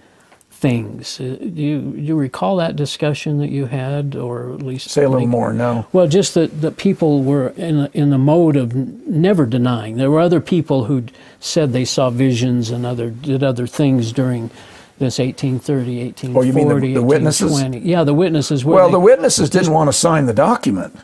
things. 0.51 1.21
Uh, 1.21 1.37
Do 1.41 1.61
you, 1.63 1.81
do 1.81 2.01
you 2.01 2.15
recall 2.17 2.57
that 2.57 2.77
discussion 2.77 3.39
that 3.39 3.49
you 3.51 3.67
had, 3.67 4.15
or 4.17 4.53
at 4.55 4.63
least 4.63 4.89
Say 4.91 5.03
a 5.05 5.09
little 5.09 5.27
make- 5.27 5.29
more. 5.29 5.53
No, 5.53 5.87
Well, 5.93 6.07
just 6.07 6.35
that, 6.35 6.61
that 6.63 6.77
people 6.77 7.23
were 7.25 7.49
in 7.57 7.81
a, 7.81 7.91
in 7.93 8.11
the 8.11 8.19
mode 8.19 8.57
of 8.57 8.75
never 8.75 9.45
denying. 9.45 9.97
There 9.97 10.11
were 10.11 10.21
other 10.21 10.41
people 10.41 10.85
who 10.85 11.05
said 11.41 11.73
they 11.73 11.85
saw 11.85 12.11
visions 12.11 12.71
and 12.71 12.87
other 12.87 13.11
did 13.11 13.43
other 13.43 13.67
things 13.67 14.13
during 14.13 14.51
this 14.99 15.19
1830, 15.19 16.05
1840, 16.05 16.39
Oh, 16.39 16.43
you 16.43 16.53
mean 16.53 16.69
the- 16.81 16.95
the 17.01 17.03
witnesses? 17.07 17.61
Yeah, 17.85 18.05
the 18.05 18.15
witnesses. 18.15 18.65
where 18.65 18.77
well, 18.77 18.87
they- 18.87 18.93
the 18.93 19.01
witnesses 19.01 19.51
didn't 19.51 19.73
want 19.73 19.89
to 19.89 19.93
sign 19.93 20.27
the 20.27 20.33
document. 20.35 20.97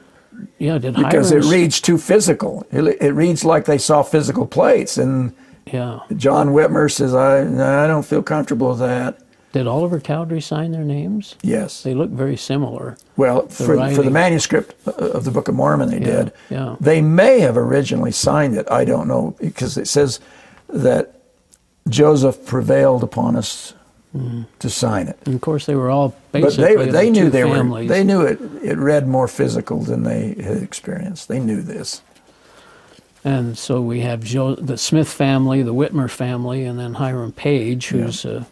Yeah, 0.59 0.79
did 0.79 0.94
because 0.94 1.31
Hiram's, 1.31 1.47
it 1.47 1.53
reads 1.55 1.81
too 1.81 1.99
physical. 1.99 2.66
It, 2.73 2.85
it 3.01 3.12
reads 3.12 3.44
like 3.44 3.64
they 3.64 3.79
saw 3.79 4.03
physical 4.03 4.47
plates, 4.47 4.99
and 4.99 5.33
Yeah. 5.66 6.01
John 6.16 6.49
Whitmer 6.49 6.90
says, 6.90 7.14
"I 7.14 7.40
I 7.42 7.87
don't 7.87 8.05
feel 8.05 8.23
comfortable 8.23 8.71
with 8.71 8.81
that." 8.81 9.21
Did 9.53 9.66
Oliver 9.66 9.99
Cowdery 9.99 10.42
sign 10.42 10.73
their 10.73 10.85
names? 10.85 11.35
Yes. 11.42 11.83
They 11.83 11.94
look 11.94 12.11
very 12.11 12.37
similar. 12.37 12.99
Well, 13.16 13.49
for, 13.49 13.77
for 13.94 14.03
the 14.03 14.11
manuscript 14.11 14.75
of 14.87 15.25
the 15.25 15.31
Book 15.31 15.49
of 15.49 15.55
Mormon, 15.55 15.88
they 15.90 16.01
did. 16.01 16.33
yeah. 16.51 16.77
They 16.81 17.01
may 17.01 17.40
have 17.40 17.57
originally 17.57 18.12
signed 18.12 18.57
it. 18.57 18.71
I 18.71 18.85
don't 18.85 19.09
know 19.09 19.35
because 19.40 19.79
it 19.79 19.88
says 19.88 20.21
that 20.68 21.23
Joseph 21.88 22.44
prevailed 22.44 23.03
upon 23.03 23.37
us 23.37 23.73
to 24.59 24.71
sign 24.71 25.07
it. 25.09 25.18
And 25.27 25.35
of 25.35 25.40
course, 25.40 25.66
they 25.66 25.75
were 25.75 25.90
all 25.90 26.14
But 26.33 26.42
basically 26.42 26.87
they 26.90 27.07
the 27.07 27.11
knew 27.11 27.25
two 27.25 27.31
they 27.31 27.42
families. 27.42 27.88
were 27.88 27.94
they 27.94 28.05
knew 28.05 28.23
it 28.23 28.40
it 28.62 28.79
read 28.79 29.07
more 29.07 29.29
physical 29.29 29.81
than 29.83 30.03
they 30.03 30.35
had 30.42 30.62
experienced. 30.62 31.29
They 31.29 31.38
knew 31.40 31.61
this. 31.62 32.03
And 33.25 33.59
so 33.59 33.81
we 33.83 34.01
have 34.01 34.23
jo- 34.23 34.55
the 34.55 34.79
Smith 34.79 35.09
family, 35.12 35.62
the 35.62 35.75
Whitmer 35.75 36.09
family, 36.09 36.64
and 36.64 36.79
then 36.79 36.94
Hiram 36.94 37.33
Page, 37.33 37.88
who's 37.88 38.25
uh, 38.25 38.44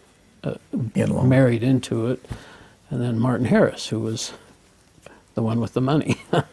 In 0.93 1.09
law. 1.11 1.23
married 1.23 1.63
into 1.63 2.07
it, 2.07 2.23
and 2.91 3.01
then 3.01 3.17
Martin 3.19 3.45
Harris, 3.47 3.87
who 3.87 3.99
was 4.01 4.33
the 5.33 5.41
one 5.41 5.59
with 5.59 5.73
the 5.73 5.81
money. 5.81 6.17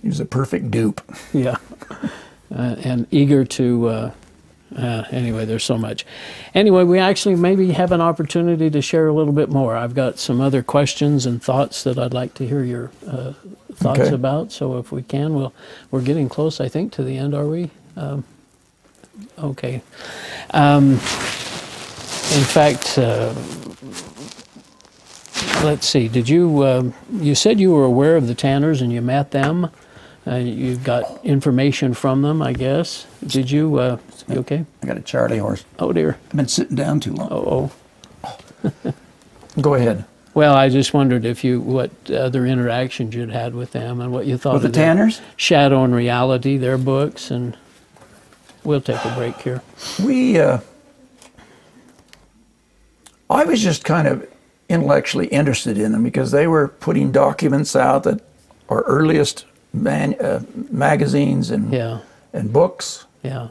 He 0.00 0.06
was 0.08 0.20
a 0.20 0.24
perfect 0.24 0.70
dupe. 0.70 1.00
yeah. 1.32 1.56
Uh, 2.50 2.76
and 2.82 3.06
eager 3.10 3.44
to. 3.44 4.10
Uh, 4.76 5.04
anyway, 5.10 5.44
there's 5.44 5.64
so 5.64 5.78
much. 5.78 6.04
Anyway, 6.54 6.84
we 6.84 6.98
actually 6.98 7.34
maybe 7.36 7.72
have 7.72 7.90
an 7.92 8.00
opportunity 8.00 8.68
to 8.70 8.82
share 8.82 9.06
a 9.08 9.12
little 9.12 9.32
bit 9.32 9.48
more. 9.48 9.74
I've 9.76 9.94
got 9.94 10.18
some 10.18 10.40
other 10.40 10.62
questions 10.62 11.24
and 11.26 11.42
thoughts 11.42 11.82
that 11.84 11.98
I'd 11.98 12.12
like 12.12 12.34
to 12.34 12.46
hear 12.46 12.62
your 12.62 12.90
uh, 13.06 13.32
thoughts 13.74 14.00
Okay. 14.00 14.14
about. 14.14 14.52
So 14.52 14.76
if 14.78 14.92
we 14.92 15.02
can, 15.02 15.34
we'll. 15.34 15.54
We're 15.90 16.02
getting 16.02 16.28
close, 16.28 16.60
I 16.60 16.68
think, 16.68 16.92
to 16.94 17.02
the 17.02 17.16
end. 17.16 17.34
Are 17.34 17.46
we? 17.46 17.70
Um, 17.96 18.24
okay. 19.38 19.82
Um, 20.50 20.92
in 20.92 22.44
fact, 22.44 22.98
uh, 22.98 23.32
let's 25.64 25.88
see. 25.88 26.08
Did 26.08 26.28
you? 26.28 26.64
um 26.66 26.94
you 27.12 27.34
said 27.34 27.58
you 27.58 27.72
were 27.72 27.84
aware 27.84 28.16
of 28.16 28.26
the 28.26 28.34
Tanners 28.34 28.82
and 28.82 28.92
you 28.92 29.00
met 29.00 29.30
them. 29.30 29.70
Uh, 30.28 30.36
you 30.36 30.76
got 30.76 31.24
information 31.24 31.94
from 31.94 32.22
them, 32.22 32.42
I 32.42 32.52
guess. 32.52 33.06
Did 33.26 33.50
you? 33.50 33.78
Uh, 33.78 33.98
you 34.28 34.40
okay? 34.40 34.66
I 34.82 34.86
got 34.86 34.98
a 34.98 35.00
Charlie 35.00 35.38
horse. 35.38 35.64
Oh 35.78 35.92
dear. 35.92 36.18
I've 36.30 36.36
been 36.36 36.48
sitting 36.48 36.76
down 36.76 37.00
too 37.00 37.14
long. 37.14 37.28
Oh 37.30 37.72
oh. 38.24 38.92
Go 39.60 39.74
ahead. 39.74 40.04
Well, 40.34 40.54
I 40.54 40.68
just 40.68 40.94
wondered 40.94 41.24
if 41.24 41.42
you 41.42 41.60
what 41.60 41.90
other 42.10 42.46
interactions 42.46 43.14
you'd 43.14 43.30
had 43.30 43.54
with 43.54 43.72
them 43.72 44.00
and 44.00 44.12
what 44.12 44.26
you 44.26 44.36
thought 44.36 44.54
With 44.54 44.62
the 44.62 44.68
of 44.68 44.74
their 44.74 44.84
Tanners? 44.84 45.20
Shadow 45.36 45.82
and 45.82 45.94
Reality, 45.94 46.56
their 46.56 46.78
books, 46.78 47.30
and 47.30 47.56
we'll 48.62 48.80
take 48.80 49.04
a 49.04 49.14
break 49.16 49.40
here. 49.40 49.62
We, 50.04 50.38
uh, 50.38 50.60
I 53.28 53.44
was 53.44 53.62
just 53.62 53.84
kind 53.84 54.06
of 54.06 54.28
intellectually 54.68 55.26
interested 55.28 55.78
in 55.78 55.92
them 55.92 56.04
because 56.04 56.30
they 56.30 56.46
were 56.46 56.68
putting 56.68 57.10
documents 57.10 57.74
out 57.74 58.04
that 58.04 58.20
are 58.68 58.82
earliest 58.82 59.44
man, 59.72 60.14
uh, 60.20 60.42
magazines 60.70 61.50
and 61.50 61.72
Yeah, 61.72 62.00
and 62.32 62.52
books, 62.52 63.06
yeah, 63.22 63.48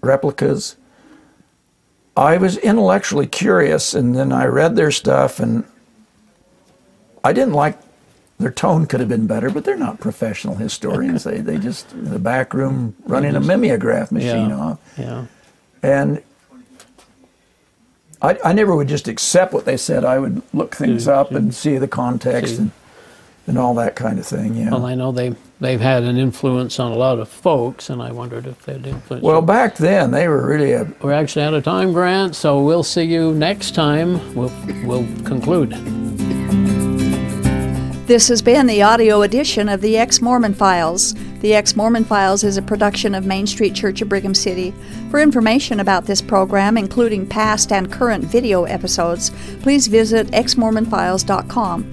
replicas. 0.00 0.76
I 2.16 2.36
was 2.36 2.56
intellectually 2.58 3.26
curious, 3.26 3.94
and 3.94 4.14
then 4.14 4.32
I 4.32 4.44
read 4.46 4.76
their 4.76 4.90
stuff, 4.90 5.40
and 5.40 5.64
I 7.24 7.32
didn't 7.32 7.54
like 7.54 7.78
their 8.38 8.50
tone. 8.50 8.86
Could 8.86 9.00
have 9.00 9.08
been 9.08 9.26
better, 9.26 9.48
but 9.50 9.64
they're 9.64 9.76
not 9.76 10.00
professional 10.00 10.56
historians. 10.56 11.24
they 11.24 11.38
they 11.40 11.56
just 11.58 11.92
in 11.92 12.10
the 12.10 12.18
back 12.18 12.52
room 12.52 12.94
running 13.06 13.36
a 13.36 13.40
mimeograph 13.40 14.10
machine 14.12 14.50
Yeah. 14.50 14.56
off. 14.58 14.78
yeah. 14.98 15.26
And 15.82 16.22
I, 18.20 18.38
I 18.44 18.52
never 18.52 18.74
would 18.76 18.88
just 18.88 19.08
accept 19.08 19.54
what 19.54 19.64
they 19.64 19.78
said. 19.78 20.04
I 20.04 20.18
would 20.18 20.42
look 20.52 20.74
things 20.76 21.04
See- 21.04 21.10
up 21.10 21.30
and 21.32 21.54
see 21.54 21.78
the 21.78 21.88
context 21.88 22.56
see. 22.56 22.62
and, 22.62 22.70
and 23.50 23.58
all 23.58 23.74
that 23.74 23.96
kind 23.96 24.18
of 24.18 24.26
thing. 24.26 24.54
Yeah. 24.54 24.70
Well, 24.70 24.86
I 24.86 24.94
know 24.94 25.10
they 25.12 25.34
they've 25.60 25.80
had 25.80 26.04
an 26.04 26.16
influence 26.16 26.78
on 26.78 26.92
a 26.92 26.94
lot 26.94 27.18
of 27.18 27.28
folks, 27.28 27.90
and 27.90 28.00
I 28.00 28.12
wondered 28.12 28.46
if 28.46 28.62
they'd 28.62 28.86
influence. 28.86 29.24
well, 29.24 29.40
you. 29.40 29.46
back 29.46 29.76
then 29.76 30.12
they 30.12 30.28
were 30.28 30.46
really 30.46 30.72
a 30.72 30.90
we're 31.02 31.12
actually 31.12 31.44
out 31.44 31.54
of 31.54 31.64
time, 31.64 31.92
Grant. 31.92 32.36
So 32.36 32.62
we'll 32.62 32.84
see 32.84 33.02
you 33.02 33.34
next 33.34 33.74
time. 33.74 34.34
We'll 34.34 34.52
we'll 34.84 35.06
conclude. 35.24 35.72
This 38.06 38.28
has 38.28 38.42
been 38.42 38.66
the 38.66 38.82
audio 38.82 39.22
edition 39.22 39.68
of 39.68 39.80
the 39.80 39.96
Ex 39.96 40.20
Mormon 40.20 40.54
Files. 40.54 41.14
The 41.40 41.54
Ex 41.54 41.74
Mormon 41.74 42.04
Files 42.04 42.44
is 42.44 42.56
a 42.56 42.62
production 42.62 43.14
of 43.14 43.24
Main 43.24 43.46
Street 43.46 43.74
Church 43.74 44.02
of 44.02 44.08
Brigham 44.08 44.34
City. 44.34 44.74
For 45.10 45.20
information 45.20 45.80
about 45.80 46.06
this 46.06 46.20
program, 46.20 46.76
including 46.76 47.26
past 47.26 47.72
and 47.72 47.90
current 47.90 48.24
video 48.24 48.64
episodes, 48.64 49.30
please 49.62 49.86
visit 49.86 50.26
exmormonfiles.com. 50.28 51.92